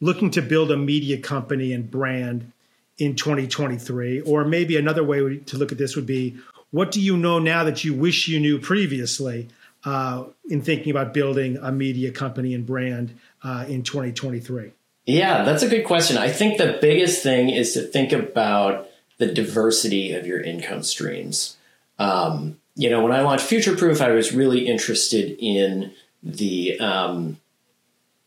looking 0.00 0.32
to 0.32 0.42
build 0.42 0.72
a 0.72 0.76
media 0.76 1.18
company 1.18 1.72
and 1.72 1.88
brand 1.88 2.50
in 2.98 3.14
2023? 3.14 4.22
Or 4.22 4.44
maybe 4.44 4.76
another 4.76 5.04
way 5.04 5.38
to 5.38 5.56
look 5.56 5.70
at 5.70 5.78
this 5.78 5.94
would 5.94 6.06
be 6.06 6.36
what 6.72 6.90
do 6.90 7.00
you 7.00 7.16
know 7.16 7.38
now 7.38 7.62
that 7.62 7.84
you 7.84 7.94
wish 7.94 8.26
you 8.26 8.40
knew 8.40 8.58
previously 8.58 9.48
uh, 9.84 10.24
in 10.48 10.60
thinking 10.60 10.90
about 10.90 11.14
building 11.14 11.58
a 11.58 11.70
media 11.70 12.10
company 12.10 12.52
and 12.52 12.66
brand 12.66 13.16
uh, 13.44 13.64
in 13.68 13.84
2023? 13.84 14.72
Yeah, 15.06 15.44
that's 15.44 15.62
a 15.62 15.68
good 15.68 15.84
question. 15.84 16.16
I 16.16 16.32
think 16.32 16.58
the 16.58 16.78
biggest 16.80 17.22
thing 17.22 17.48
is 17.48 17.74
to 17.74 17.82
think 17.82 18.12
about 18.12 18.88
the 19.18 19.32
diversity 19.32 20.14
of 20.14 20.26
your 20.26 20.40
income 20.40 20.82
streams. 20.82 21.56
Um, 22.00 22.58
you 22.74 22.88
know, 22.88 23.02
when 23.02 23.12
I 23.12 23.20
launched 23.20 23.44
Future 23.44 23.76
Proof, 23.76 24.00
I 24.00 24.12
was 24.12 24.32
really 24.32 24.66
interested 24.66 25.36
in 25.38 25.92
the, 26.22 26.78
um, 26.80 27.38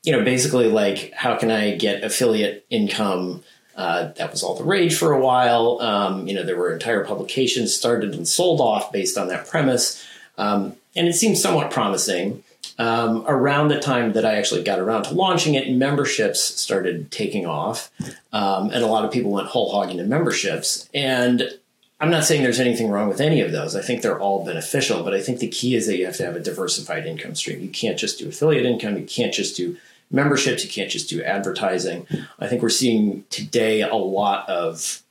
you 0.04 0.12
know, 0.12 0.24
basically 0.24 0.70
like 0.70 1.12
how 1.14 1.36
can 1.36 1.50
I 1.50 1.76
get 1.76 2.04
affiliate 2.04 2.66
income? 2.70 3.44
Uh, 3.76 4.12
that 4.14 4.32
was 4.32 4.44
all 4.44 4.56
the 4.56 4.64
rage 4.64 4.96
for 4.96 5.12
a 5.12 5.20
while. 5.20 5.80
Um, 5.82 6.28
you 6.28 6.34
know, 6.34 6.44
there 6.44 6.58
were 6.58 6.72
entire 6.72 7.04
publications 7.04 7.76
started 7.76 8.14
and 8.14 8.28
sold 8.28 8.62
off 8.62 8.92
based 8.92 9.18
on 9.18 9.28
that 9.30 9.48
premise. 9.48 10.06
Um, 10.38 10.76
and 10.96 11.08
it 11.08 11.14
seemed 11.14 11.38
somewhat 11.38 11.72
promising. 11.72 12.44
Um, 12.78 13.24
around 13.26 13.70
the 13.70 13.80
time 13.80 14.14
that 14.14 14.26
I 14.26 14.36
actually 14.36 14.64
got 14.64 14.80
around 14.80 15.04
to 15.04 15.14
launching 15.14 15.56
it, 15.56 15.72
memberships 15.72 16.42
started 16.42 17.10
taking 17.10 17.46
off, 17.46 17.90
um, 18.34 18.70
and 18.70 18.84
a 18.84 18.88
lot 18.88 19.06
of 19.06 19.12
people 19.12 19.32
went 19.32 19.48
whole 19.48 19.72
hog 19.72 19.92
into 19.92 20.04
memberships. 20.04 20.90
And 20.94 21.58
I'm 22.00 22.12
not 22.12 22.26
saying 22.26 22.44
there's 22.44 22.60
anything 22.60 22.90
wrong 22.90 23.08
with 23.08 23.22
any 23.22 23.40
of 23.42 23.52
those. 23.52 23.76
I 23.76 23.82
think 23.82 24.02
they're 24.02 24.20
all 24.20 24.46
beneficial, 24.46 25.04
but 25.04 25.14
I 25.14 25.22
think 25.22 25.40
the 25.40 25.48
key 25.48 25.76
is 25.76 25.88
that 25.88 25.98
you 25.98 26.06
have 26.06 26.18
to 26.18 26.26
have 26.26 26.36
a 26.36 26.42
diversified 26.42 27.06
income 27.06 27.36
stream. 27.36 27.62
You 27.62 27.70
can't 27.70 27.98
just 27.98 28.20
do 28.20 28.28
affiliate 28.28 28.66
income. 28.66 28.98
You 28.98 29.06
can't 29.06 29.34
just 29.34 29.56
do 29.56 29.78
memberships. 30.12 30.64
You 30.64 30.70
can't 30.70 30.92
just 30.92 31.10
do 31.10 31.24
advertising. 31.24 32.06
I 32.38 32.48
think 32.48 32.62
we're 32.62 32.70
seeing 32.70 33.24
today 33.30 33.82
a 33.82 33.96
lot 33.96 34.48
of 34.50 35.04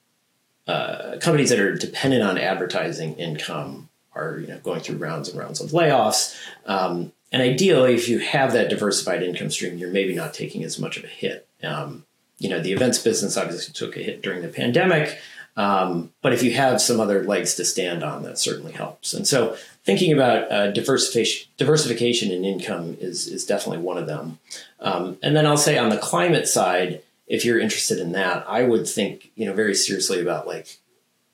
uh, 0.66 1.16
companies 1.20 1.50
that 1.50 1.58
are 1.58 1.74
dependent 1.74 2.22
on 2.22 2.38
advertising 2.38 3.14
income 3.14 3.88
are 4.14 4.38
you 4.38 4.46
know 4.46 4.58
going 4.58 4.80
through 4.80 4.96
rounds 4.96 5.28
and 5.28 5.38
rounds 5.38 5.60
of 5.60 5.70
layoffs. 5.70 6.36
Um, 6.66 7.12
and 7.32 7.42
ideally, 7.42 7.94
if 7.94 8.08
you 8.08 8.20
have 8.20 8.52
that 8.52 8.70
diversified 8.70 9.22
income 9.22 9.50
stream, 9.50 9.76
you're 9.76 9.90
maybe 9.90 10.14
not 10.14 10.34
taking 10.34 10.62
as 10.62 10.78
much 10.78 10.96
of 10.96 11.04
a 11.04 11.08
hit. 11.08 11.48
Um, 11.62 12.04
you 12.38 12.48
know, 12.48 12.60
the 12.60 12.72
events 12.72 12.98
business 12.98 13.36
obviously 13.36 13.72
took 13.72 13.96
a 13.96 14.00
hit 14.02 14.22
during 14.22 14.42
the 14.42 14.48
pandemic, 14.48 15.18
um, 15.56 16.12
but 16.20 16.32
if 16.32 16.42
you 16.42 16.52
have 16.54 16.80
some 16.80 17.00
other 17.00 17.22
legs 17.22 17.54
to 17.56 17.64
stand 17.64 18.02
on, 18.02 18.22
that 18.24 18.38
certainly 18.38 18.72
helps. 18.72 19.14
And 19.14 19.26
so, 19.26 19.56
thinking 19.84 20.12
about 20.12 20.50
uh, 20.50 20.70
diversification, 20.72 21.48
diversification 21.56 22.32
in 22.32 22.44
income 22.44 22.96
is 23.00 23.28
is 23.28 23.44
definitely 23.44 23.82
one 23.82 23.98
of 23.98 24.06
them. 24.06 24.38
Um, 24.80 25.18
and 25.22 25.36
then 25.36 25.46
I'll 25.46 25.56
say 25.56 25.78
on 25.78 25.90
the 25.90 25.98
climate 25.98 26.48
side, 26.48 27.02
if 27.26 27.44
you're 27.44 27.60
interested 27.60 27.98
in 27.98 28.12
that, 28.12 28.44
I 28.48 28.64
would 28.64 28.88
think 28.88 29.30
you 29.36 29.46
know 29.46 29.52
very 29.52 29.74
seriously 29.74 30.20
about 30.20 30.46
like 30.46 30.78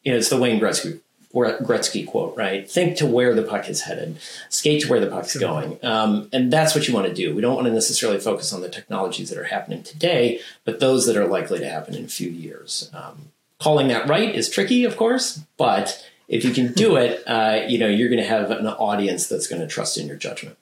you 0.03 0.13
know 0.13 0.19
it's 0.19 0.29
the 0.29 0.39
Wayne 0.39 0.61
Gretzky 0.61 1.01
Gretzky 1.33 2.07
quote, 2.07 2.37
right? 2.37 2.69
Think 2.69 2.97
to 2.99 3.07
where 3.07 3.35
the 3.35 3.43
puck 3.43 3.69
is 3.69 3.83
headed, 3.83 4.19
skate 4.49 4.83
to 4.83 4.89
where 4.89 5.01
the 5.01 5.07
puck's 5.07 5.33
sure. 5.33 5.41
going. 5.41 5.79
Um, 5.83 6.29
and 6.33 6.53
that's 6.53 6.75
what 6.75 6.89
you 6.89 6.95
want 6.95 7.07
to 7.07 7.15
do. 7.15 7.35
We 7.35 7.41
don't 7.41 7.55
want 7.55 7.69
to 7.69 7.73
necessarily 7.73 8.19
focus 8.19 8.53
on 8.53 8.63
the 8.63 8.69
technologies 8.69 9.31
that 9.31 9.39
are 9.39 9.45
happening 9.45 9.85
today, 9.85 10.41
but 10.65 10.81
those 10.81 11.07
that 11.07 11.17
are 11.17 11.29
likely 11.29 11.61
to 11.61 11.69
happen 11.69 11.95
in 11.95 12.05
a 12.05 12.09
few 12.09 12.29
years. 12.29 12.91
Um, 12.93 13.31
calling 13.61 13.89
that 13.89 14.09
right 14.09 14.35
is 14.35 14.49
tricky, 14.49 14.85
of 14.85 14.97
course, 14.97 15.41
but 15.57 16.05
if 16.29 16.45
you 16.45 16.53
can 16.53 16.73
do 16.73 16.97
it, 16.97 17.23
uh, 17.27 17.63
you 17.69 17.79
know, 17.79 17.89
you're 17.89 18.09
going 18.09 18.23
to 18.23 18.29
have 18.29 18.51
an 18.51 18.67
audience 18.67 19.27
that's 19.27 19.47
going 19.47 19.61
to 19.61 19.69
trust 19.69 19.97
in 19.97 20.07
your 20.07 20.17
judgment. 20.17 20.57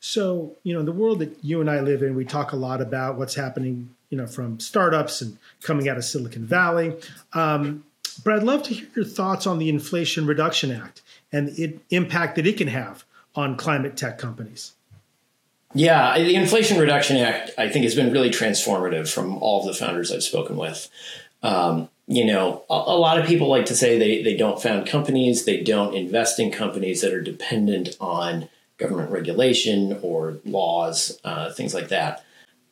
So, 0.00 0.56
you 0.62 0.74
know, 0.74 0.82
the 0.82 0.92
world 0.92 1.20
that 1.20 1.42
you 1.42 1.60
and 1.60 1.70
I 1.70 1.80
live 1.80 2.02
in, 2.02 2.14
we 2.14 2.24
talk 2.24 2.52
a 2.52 2.56
lot 2.56 2.80
about 2.80 3.16
what's 3.16 3.34
happening, 3.34 3.94
you 4.10 4.18
know, 4.18 4.26
from 4.26 4.60
startups 4.60 5.20
and 5.20 5.38
coming 5.62 5.88
out 5.88 5.96
of 5.96 6.04
Silicon 6.04 6.44
Valley. 6.44 6.96
Um, 7.32 7.84
but 8.24 8.34
I'd 8.34 8.42
love 8.42 8.62
to 8.64 8.74
hear 8.74 8.86
your 8.94 9.04
thoughts 9.04 9.46
on 9.46 9.58
the 9.58 9.68
Inflation 9.68 10.26
Reduction 10.26 10.70
Act 10.70 11.02
and 11.32 11.48
the 11.48 11.78
impact 11.90 12.36
that 12.36 12.46
it 12.46 12.56
can 12.56 12.68
have 12.68 13.04
on 13.34 13.56
climate 13.56 13.96
tech 13.96 14.18
companies. 14.18 14.72
Yeah, 15.74 16.16
the 16.16 16.34
Inflation 16.36 16.78
Reduction 16.78 17.16
Act, 17.16 17.50
I 17.58 17.68
think, 17.68 17.84
has 17.84 17.94
been 17.94 18.12
really 18.12 18.30
transformative 18.30 19.12
from 19.12 19.36
all 19.38 19.60
of 19.60 19.66
the 19.66 19.74
founders 19.74 20.12
I've 20.12 20.22
spoken 20.22 20.56
with. 20.56 20.88
Um, 21.42 21.90
you 22.06 22.24
know, 22.24 22.64
a, 22.70 22.74
a, 22.74 22.98
lot 22.98 23.18
of 23.18 23.26
people 23.26 23.48
like 23.48 23.66
to 23.66 23.74
say 23.74 23.98
they, 23.98 24.22
they 24.22 24.36
don't 24.36 24.62
found 24.62 24.86
companies, 24.86 25.44
they 25.44 25.62
don't 25.62 25.94
invest 25.94 26.38
in 26.38 26.52
companies 26.52 27.00
that 27.00 27.12
are 27.12 27.20
dependent 27.20 27.96
on 28.00 28.48
government 28.78 29.10
regulation 29.10 29.98
or 30.02 30.38
laws, 30.44 31.18
uh, 31.24 31.52
things 31.52 31.74
like 31.74 31.88
that. 31.88 32.24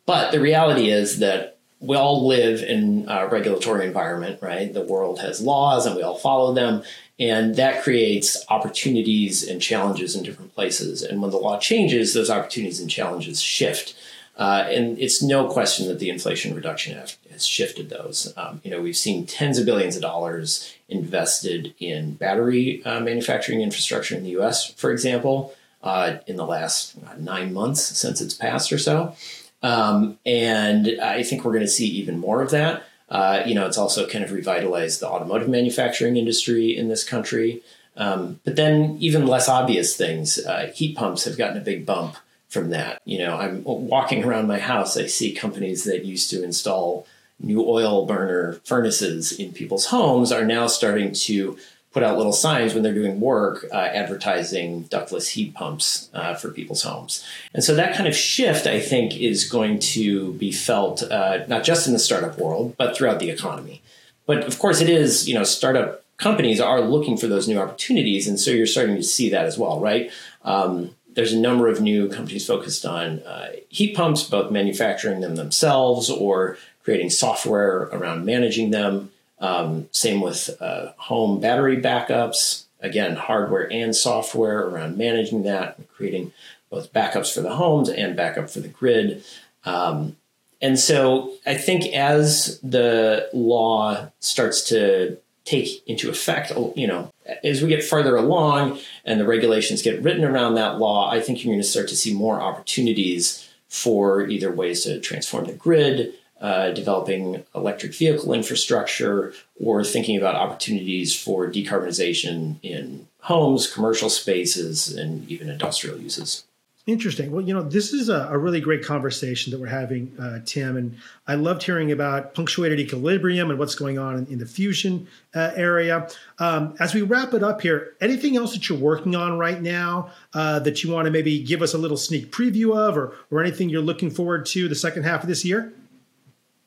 But 0.07 0.31
the 0.33 0.40
reality 0.40 0.90
is 0.90 1.18
that 1.18 1.59
we 1.81 1.97
all 1.97 2.27
live 2.27 2.62
in 2.62 3.07
a 3.09 3.27
regulatory 3.27 3.87
environment, 3.87 4.40
right? 4.40 4.73
The 4.73 4.85
world 4.85 5.20
has 5.20 5.40
laws 5.40 5.87
and 5.87 5.97
we 5.97 6.03
all 6.03 6.16
follow 6.16 6.55
them. 6.55 6.83
And 7.18 7.57
that 7.57 7.83
creates 7.83 8.44
opportunities 8.49 9.47
and 9.47 9.61
challenges 9.61 10.16
in 10.16 10.25
different 10.25 10.55
places. 10.55 11.03
And 11.03 11.20
when 11.20 11.31
the 11.31 11.37
law 11.37 11.59
changes, 11.59 12.14
those 12.14 12.31
opportunities 12.31 12.81
and 12.81 12.90
challenges 12.90 13.40
shift. 13.40 13.94
Uh, 14.37 14.64
and 14.68 14.99
it's 14.99 15.23
no 15.23 15.49
question 15.49 15.87
that 15.87 16.01
the 16.01 16.11
Inflation 16.11 16.55
Reduction 16.55 16.99
Act 16.99 17.18
has 17.31 17.47
shifted 17.47 17.88
those. 17.88 18.33
Um, 18.37 18.61
you 18.64 18.70
know, 18.70 18.81
we've 18.81 18.97
seen 18.97 19.27
tens 19.27 19.59
of 19.59 19.66
billions 19.66 19.94
of 19.94 20.03
dollars 20.03 20.75
invested 20.88 21.75
in 21.79 22.14
battery 22.14 22.85
uh, 22.85 23.01
manufacturing 23.01 23.61
infrastructure 23.61 24.16
in 24.16 24.25
the 24.25 24.31
U.S., 24.31 24.73
for 24.75 24.90
example, 24.90 25.55
uh, 25.85 26.16
in 26.27 26.37
the 26.37 26.47
last 26.47 26.97
uh, 27.07 27.14
nine 27.16 27.53
months 27.53 27.83
since 27.83 28.20
it's 28.20 28.35
passed 28.35 28.73
or 28.73 28.79
so. 28.79 29.14
Um, 29.62 30.18
and 30.27 31.01
I 31.01 31.23
think 31.23 31.44
we're 31.44 31.53
going 31.53 31.62
to 31.64 31.68
see 31.68 31.87
even 31.87 32.18
more 32.18 32.42
of 32.42 32.51
that. 32.51 32.85
Uh, 33.09 33.42
you 33.47 33.55
know, 33.55 33.66
it's 33.66 33.79
also 33.79 34.07
kind 34.09 34.25
of 34.25 34.33
revitalized 34.33 35.01
the 35.01 35.09
automotive 35.09 35.49
manufacturing 35.49 36.16
industry 36.16 36.77
in 36.77 36.88
this 36.88 37.05
country. 37.05 37.62
Um, 37.97 38.40
but 38.44 38.57
then, 38.57 38.97
even 38.99 39.27
less 39.27 39.49
obvious 39.49 39.97
things, 39.97 40.38
uh, 40.44 40.73
heat 40.75 40.97
pumps 40.97 41.25
have 41.25 41.38
gotten 41.38 41.57
a 41.57 41.61
big 41.61 41.87
bump 41.87 42.16
from 42.54 42.70
that. 42.70 43.02
You 43.04 43.18
know, 43.18 43.36
I'm 43.36 43.62
walking 43.64 44.24
around 44.24 44.46
my 44.46 44.58
house, 44.58 44.96
I 44.96 45.06
see 45.06 45.34
companies 45.34 45.84
that 45.84 46.06
used 46.06 46.30
to 46.30 46.42
install 46.42 47.06
new 47.40 47.62
oil 47.68 48.06
burner 48.06 48.60
furnaces 48.64 49.32
in 49.32 49.52
people's 49.52 49.86
homes 49.86 50.32
are 50.32 50.44
now 50.46 50.68
starting 50.68 51.12
to 51.12 51.58
put 51.92 52.02
out 52.02 52.16
little 52.16 52.32
signs 52.32 52.74
when 52.74 52.82
they're 52.82 52.94
doing 52.94 53.20
work 53.20 53.66
uh, 53.72 53.76
advertising 53.76 54.82
ductless 54.84 55.30
heat 55.30 55.54
pumps 55.54 56.10
uh, 56.14 56.34
for 56.34 56.50
people's 56.50 56.82
homes. 56.82 57.24
And 57.52 57.62
so 57.62 57.74
that 57.74 57.94
kind 57.96 58.08
of 58.08 58.16
shift, 58.16 58.66
I 58.66 58.80
think, 58.80 59.16
is 59.16 59.48
going 59.48 59.78
to 59.80 60.32
be 60.34 60.50
felt 60.50 61.02
uh, 61.02 61.44
not 61.46 61.62
just 61.62 61.86
in 61.86 61.92
the 61.92 61.98
startup 61.98 62.38
world, 62.38 62.74
but 62.76 62.96
throughout 62.96 63.20
the 63.20 63.30
economy. 63.30 63.82
But 64.26 64.44
of 64.44 64.58
course, 64.58 64.80
it 64.80 64.88
is, 64.88 65.28
you 65.28 65.34
know, 65.34 65.44
startup 65.44 66.04
companies 66.16 66.60
are 66.60 66.80
looking 66.80 67.16
for 67.16 67.26
those 67.28 67.46
new 67.46 67.58
opportunities. 67.58 68.26
And 68.26 68.40
so 68.40 68.50
you're 68.50 68.66
starting 68.66 68.96
to 68.96 69.02
see 69.02 69.28
that 69.30 69.44
as 69.44 69.58
well, 69.58 69.80
right? 69.80 70.10
Um, 70.44 70.94
there's 71.14 71.33
a 71.33 71.38
number 71.38 71.68
of 71.68 71.81
new 71.81 72.09
companies 72.09 72.46
focused 72.46 72.85
on 72.85 73.20
uh, 73.20 73.53
heat 73.68 73.96
pumps, 73.96 74.24
both 74.24 74.50
manufacturing 74.50 75.20
them 75.20 75.37
themselves 75.37 76.11
or 76.11 76.59
creating 76.83 77.11
software 77.11 77.83
around 77.92 78.24
managing 78.24 78.70
them. 78.70 79.11
Um, 79.38 79.88
same 79.92 80.20
with 80.20 80.50
uh, 80.61 80.92
home 80.96 81.40
battery 81.40 81.77
backups. 81.79 82.64
Again, 82.81 83.16
hardware 83.16 83.70
and 83.72 83.96
software 83.96 84.61
around 84.66 84.98
managing 84.98 85.44
that, 85.44 85.79
creating 85.96 86.33
both 86.68 86.92
backups 86.92 87.33
for 87.33 87.40
the 87.40 87.55
homes 87.55 87.88
and 87.88 88.16
backup 88.16 88.50
for 88.50 88.61
the 88.61 88.68
grid. 88.68 89.24
Um, 89.64 90.16
and 90.61 90.79
so 90.79 91.35
I 91.46 91.55
think 91.55 91.94
as 91.94 92.59
the 92.61 93.29
law 93.33 94.11
starts 94.20 94.68
to 94.68 95.18
take 95.44 95.87
into 95.87 96.11
effect, 96.11 96.53
you 96.74 96.87
know, 96.87 97.11
as 97.42 97.62
we 97.62 97.68
get 97.68 97.84
further 97.84 98.16
along 98.16 98.78
and 99.04 99.20
the 99.20 99.26
regulations 99.26 99.82
get 99.82 100.02
written 100.02 100.24
around 100.24 100.54
that 100.54 100.78
law, 100.78 101.10
I 101.10 101.20
think 101.20 101.42
you're 101.42 101.52
going 101.52 101.62
to 101.62 101.68
start 101.68 101.88
to 101.88 101.96
see 101.96 102.14
more 102.14 102.40
opportunities 102.40 103.48
for 103.68 104.26
either 104.26 104.52
ways 104.52 104.84
to 104.84 105.00
transform 105.00 105.46
the 105.46 105.52
grid, 105.52 106.14
uh, 106.40 106.70
developing 106.70 107.44
electric 107.54 107.94
vehicle 107.94 108.32
infrastructure 108.32 109.32
or 109.58 109.82
thinking 109.82 110.16
about 110.16 110.34
opportunities 110.34 111.18
for 111.18 111.50
decarbonization 111.50 112.56
in 112.62 113.08
homes, 113.20 113.72
commercial 113.72 114.10
spaces, 114.10 114.94
and 114.94 115.28
even 115.30 115.48
industrial 115.48 115.98
uses. 115.98 116.44
Interesting. 116.87 117.33
Well, 117.33 117.40
you 117.40 117.55
know, 117.55 117.62
this 117.62 117.94
is 117.94 118.11
a, 118.11 118.29
a 118.31 118.37
really 118.37 118.61
great 118.61 118.85
conversation 118.85 119.51
that 119.53 119.59
we're 119.59 119.68
having, 119.68 120.14
uh, 120.20 120.40
Tim. 120.44 120.77
And 120.77 120.99
I 121.27 121.35
loved 121.35 121.62
hearing 121.62 121.90
about 121.90 122.35
punctuated 122.35 122.79
equilibrium 122.79 123.49
and 123.49 123.59
what's 123.59 123.75
going 123.75 123.99
on 123.99 124.18
in, 124.18 124.27
in 124.27 124.38
the 124.38 124.44
fusion 124.44 125.07
uh, 125.35 125.53
area. 125.55 126.11
Um, 126.38 126.75
as 126.79 126.92
we 126.92 127.01
wrap 127.01 127.33
it 127.33 127.42
up 127.42 127.62
here, 127.62 127.94
anything 128.03 128.37
else 128.37 128.53
that 128.53 128.68
you're 128.68 128.77
working 128.77 129.16
on 129.16 129.38
right 129.38 129.62
now 129.62 130.11
uh, 130.35 130.59
that 130.59 130.85
you 130.85 130.92
want 130.92 131.07
to 131.07 131.11
maybe 131.11 131.42
give 131.42 131.62
us 131.62 131.73
a 131.73 131.79
little 131.79 131.97
sneak 131.97 132.31
preview 132.31 132.77
of, 132.77 132.99
or, 132.99 133.14
or 133.31 133.40
anything 133.40 133.70
you're 133.70 133.81
looking 133.81 134.11
forward 134.11 134.44
to 134.47 134.68
the 134.68 134.75
second 134.75 135.05
half 135.05 135.23
of 135.23 135.29
this 135.29 135.42
year? 135.42 135.73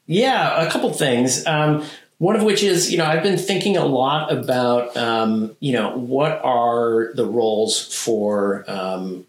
Yeah, 0.08 0.66
a 0.66 0.72
couple 0.72 0.92
things. 0.94 1.46
Um, 1.46 1.86
one 2.18 2.36
of 2.36 2.42
which 2.42 2.64
is, 2.64 2.92
you 2.92 2.98
know, 2.98 3.06
I've 3.06 3.22
been 3.22 3.38
thinking 3.38 3.78
a 3.78 3.86
lot 3.86 4.34
about, 4.34 4.98
um, 4.98 5.56
you 5.60 5.74
know, 5.74 5.96
what 5.96 6.42
are 6.44 7.12
the 7.14 7.26
roles 7.28 7.94
for 7.94 8.66
um, 8.68 9.28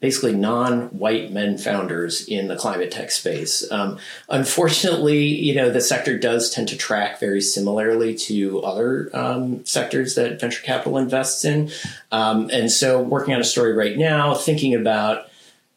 basically 0.00 0.34
non-white 0.34 1.32
men 1.32 1.56
founders 1.58 2.26
in 2.26 2.48
the 2.48 2.56
climate 2.56 2.90
tech 2.90 3.10
space. 3.10 3.70
Um, 3.70 3.98
unfortunately, 4.28 5.24
you 5.24 5.54
know, 5.54 5.70
the 5.70 5.80
sector 5.80 6.18
does 6.18 6.50
tend 6.50 6.68
to 6.68 6.76
track 6.76 7.20
very 7.20 7.40
similarly 7.40 8.14
to 8.16 8.62
other 8.62 9.10
um, 9.14 9.64
sectors 9.64 10.14
that 10.16 10.40
venture 10.40 10.62
capital 10.62 10.98
invests 10.98 11.44
in. 11.44 11.70
Um, 12.10 12.50
and 12.52 12.70
so, 12.70 13.00
working 13.00 13.34
on 13.34 13.40
a 13.40 13.44
story 13.44 13.72
right 13.74 13.96
now, 13.96 14.34
thinking 14.34 14.74
about 14.74 15.28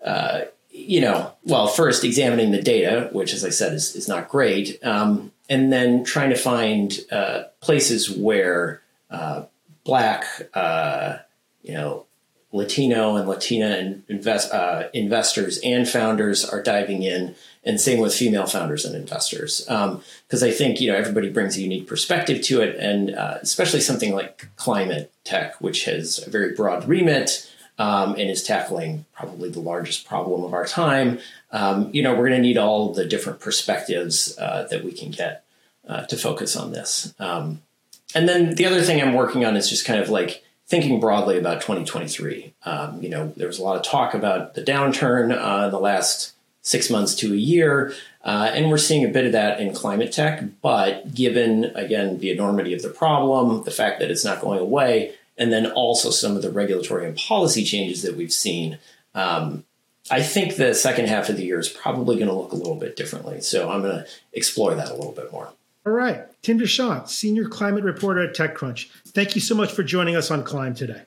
uh, 0.04 0.42
you 0.72 1.02
know, 1.02 1.34
well, 1.44 1.68
first 1.68 2.04
examining 2.04 2.52
the 2.52 2.62
data, 2.62 3.10
which, 3.12 3.34
as 3.34 3.44
I 3.44 3.50
said, 3.50 3.74
is, 3.74 3.96
is 3.96 4.08
not 4.08 4.30
great, 4.30 4.84
um, 4.84 5.32
and 5.50 5.74
then 5.74 6.04
trying 6.04 6.30
to 6.30 6.36
find 6.36 6.98
uh, 7.12 7.44
places 7.60 8.10
where 8.10 8.82
uh, 9.10 9.44
Black, 9.84 10.26
uh, 10.54 11.18
you 11.64 11.74
know, 11.74 12.06
Latino 12.52 13.16
and 13.16 13.28
Latina 13.28 13.96
invest, 14.08 14.52
uh, 14.52 14.88
investors 14.94 15.60
and 15.64 15.88
founders 15.88 16.44
are 16.44 16.64
diving 16.64 17.04
in, 17.04 17.36
and 17.64 17.80
same 17.80 18.00
with 18.00 18.16
female 18.16 18.48
founders 18.48 18.86
and 18.86 18.96
investors. 18.96 19.62
Because 19.62 20.44
um, 20.44 20.48
I 20.48 20.52
think 20.52 20.82
you 20.82 20.92
know 20.92 20.98
everybody 20.98 21.30
brings 21.30 21.58
a 21.58 21.62
unique 21.62 21.88
perspective 21.88 22.42
to 22.44 22.62
it, 22.62 22.76
and 22.78 23.14
uh, 23.16 23.38
especially 23.42 23.82
something 23.82 24.14
like 24.14 24.50
climate 24.56 25.12
tech, 25.24 25.62
which 25.62 25.86
has 25.86 26.26
a 26.26 26.30
very 26.30 26.56
broad 26.56 26.88
remit 26.88 27.50
um, 27.78 28.12
and 28.12 28.30
is 28.30 28.44
tackling 28.44 29.06
probably 29.14 29.50
the 29.50 29.60
largest 29.62 30.08
problem 30.08 30.44
of 30.44 30.54
our 30.54 30.66
time, 30.66 31.20
um, 31.52 31.90
you 31.94 32.04
know, 32.04 32.12
we're 32.12 32.28
going 32.28 32.42
to 32.42 32.48
need 32.48 32.58
all 32.58 32.94
the 32.94 33.06
different 33.06 33.40
perspectives 33.40 34.38
uh, 34.38 34.68
that 34.70 34.84
we 34.84 34.92
can 34.92 35.12
get 35.12 35.46
uh, 35.88 36.06
to 36.06 36.18
focus 36.18 36.56
on 36.56 36.72
this. 36.72 37.14
Um, 37.20 37.62
and 38.14 38.28
then 38.28 38.56
the 38.56 38.66
other 38.66 38.82
thing 38.82 39.02
I'm 39.02 39.14
working 39.14 39.46
on 39.46 39.56
is 39.56 39.70
just 39.70 39.86
kind 39.86 40.00
of 40.00 40.10
like 40.10 40.44
thinking 40.70 41.00
broadly 41.00 41.38
about 41.38 41.62
2023. 41.62 42.54
Um, 42.64 43.02
you 43.02 43.10
know, 43.10 43.34
there 43.36 43.48
was 43.48 43.58
a 43.58 43.64
lot 43.64 43.76
of 43.76 43.84
talk 43.84 44.14
about 44.14 44.54
the 44.54 44.62
downturn 44.62 45.36
uh, 45.36 45.66
in 45.66 45.72
the 45.72 45.80
last 45.80 46.34
six 46.62 46.92
months 46.92 47.16
to 47.16 47.34
a 47.34 47.38
year. 47.38 47.94
Uh, 48.24 48.52
and 48.54 48.70
we're 48.70 48.78
seeing 48.78 49.04
a 49.04 49.10
bit 49.10 49.26
of 49.26 49.32
that 49.32 49.60
in 49.60 49.74
climate 49.74 50.12
tech. 50.12 50.44
But 50.62 51.16
given, 51.16 51.66
again, 51.76 52.20
the 52.20 52.32
enormity 52.32 52.74
of 52.74 52.84
the 52.84 52.90
problem, 52.90 53.64
the 53.64 53.72
fact 53.72 54.00
that 54.00 54.12
it's 54.12 54.24
not 54.24 54.42
going 54.42 54.60
away, 54.60 55.16
and 55.38 55.52
then 55.52 55.72
also 55.72 56.12
some 56.12 56.36
of 56.36 56.44
the 56.44 56.52
regulatory 56.52 57.08
and 57.08 57.18
policy 57.18 57.64
changes 57.64 58.04
that 58.04 58.16
we've 58.16 58.34
seen. 58.34 58.78
Um, 59.16 59.64
I 60.12 60.22
think 60.22 60.56
the 60.56 60.76
second 60.76 61.08
half 61.08 61.30
of 61.30 61.38
the 61.38 61.46
year 61.46 61.60
is 61.60 61.70
probably 61.70 62.18
going 62.18 62.28
to 62.28 62.34
look 62.34 62.52
a 62.52 62.56
little 62.56 62.76
bit 62.76 62.96
differently. 62.96 63.42
So 63.42 63.70
I'm 63.70 63.82
going 63.82 63.96
to 63.96 64.08
explore 64.34 64.76
that 64.76 64.90
a 64.90 64.96
little 64.96 65.14
bit 65.14 65.32
more. 65.32 65.50
All 65.90 65.96
right. 65.96 66.28
Tim 66.44 66.60
De 66.60 66.68
Chant, 66.68 67.10
Senior 67.10 67.50
Climate 67.50 67.84
Reporter 67.84 68.22
at 68.22 68.36
TechCrunch. 68.36 68.92
Thank 69.08 69.34
you 69.34 69.42
so 69.42 69.56
much 69.56 69.72
for 69.72 69.82
joining 69.82 70.16
us 70.16 70.30
on 70.30 70.44
Climb 70.44 70.76
today. 70.76 71.02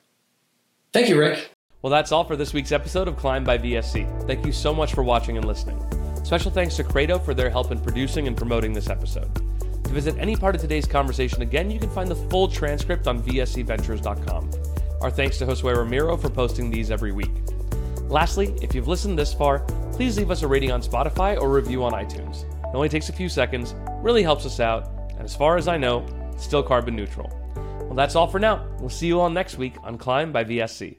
Thank 0.91 1.07
you, 1.07 1.17
Rick. 1.17 1.51
Well, 1.81 1.89
that's 1.89 2.11
all 2.11 2.25
for 2.25 2.35
this 2.35 2.51
week's 2.51 2.73
episode 2.73 3.07
of 3.07 3.15
Climb 3.15 3.45
by 3.45 3.57
VSC. 3.57 4.27
Thank 4.27 4.45
you 4.45 4.51
so 4.51 4.73
much 4.73 4.93
for 4.93 5.01
watching 5.01 5.37
and 5.37 5.45
listening. 5.45 5.81
Special 6.25 6.51
thanks 6.51 6.75
to 6.75 6.83
Credo 6.83 7.17
for 7.17 7.33
their 7.33 7.49
help 7.49 7.71
in 7.71 7.79
producing 7.79 8.27
and 8.27 8.35
promoting 8.35 8.73
this 8.73 8.89
episode. 8.89 9.33
To 9.85 9.89
visit 9.89 10.17
any 10.19 10.35
part 10.35 10.53
of 10.53 10.59
today's 10.59 10.85
conversation 10.85 11.43
again, 11.43 11.71
you 11.71 11.79
can 11.79 11.89
find 11.89 12.09
the 12.09 12.15
full 12.15 12.49
transcript 12.49 13.07
on 13.07 13.23
vscventures.com. 13.23 14.51
Our 14.99 15.11
thanks 15.11 15.37
to 15.37 15.45
Josue 15.45 15.77
Ramiro 15.77 16.17
for 16.17 16.29
posting 16.29 16.69
these 16.69 16.91
every 16.91 17.13
week. 17.13 17.31
Lastly, 18.09 18.53
if 18.61 18.75
you've 18.75 18.89
listened 18.89 19.17
this 19.17 19.33
far, 19.33 19.59
please 19.93 20.17
leave 20.17 20.29
us 20.29 20.41
a 20.41 20.47
rating 20.47 20.73
on 20.73 20.81
Spotify 20.81 21.39
or 21.39 21.49
review 21.49 21.85
on 21.85 21.93
iTunes. 21.93 22.43
It 22.73 22.75
only 22.75 22.89
takes 22.89 23.07
a 23.09 23.13
few 23.13 23.29
seconds, 23.29 23.75
really 24.01 24.23
helps 24.23 24.47
us 24.47 24.59
out, 24.59 24.87
and 25.11 25.21
as 25.21 25.35
far 25.35 25.57
as 25.57 25.67
I 25.67 25.77
know, 25.77 26.03
still 26.37 26.63
carbon 26.63 26.95
neutral. 26.95 27.29
Well, 27.55 27.93
that's 27.93 28.15
all 28.15 28.25
for 28.25 28.39
now. 28.39 28.67
We'll 28.79 28.89
see 28.89 29.05
you 29.05 29.21
all 29.21 29.29
next 29.29 29.59
week 29.59 29.75
on 29.83 29.99
Climb 29.99 30.31
by 30.31 30.43
VSC. 30.43 30.97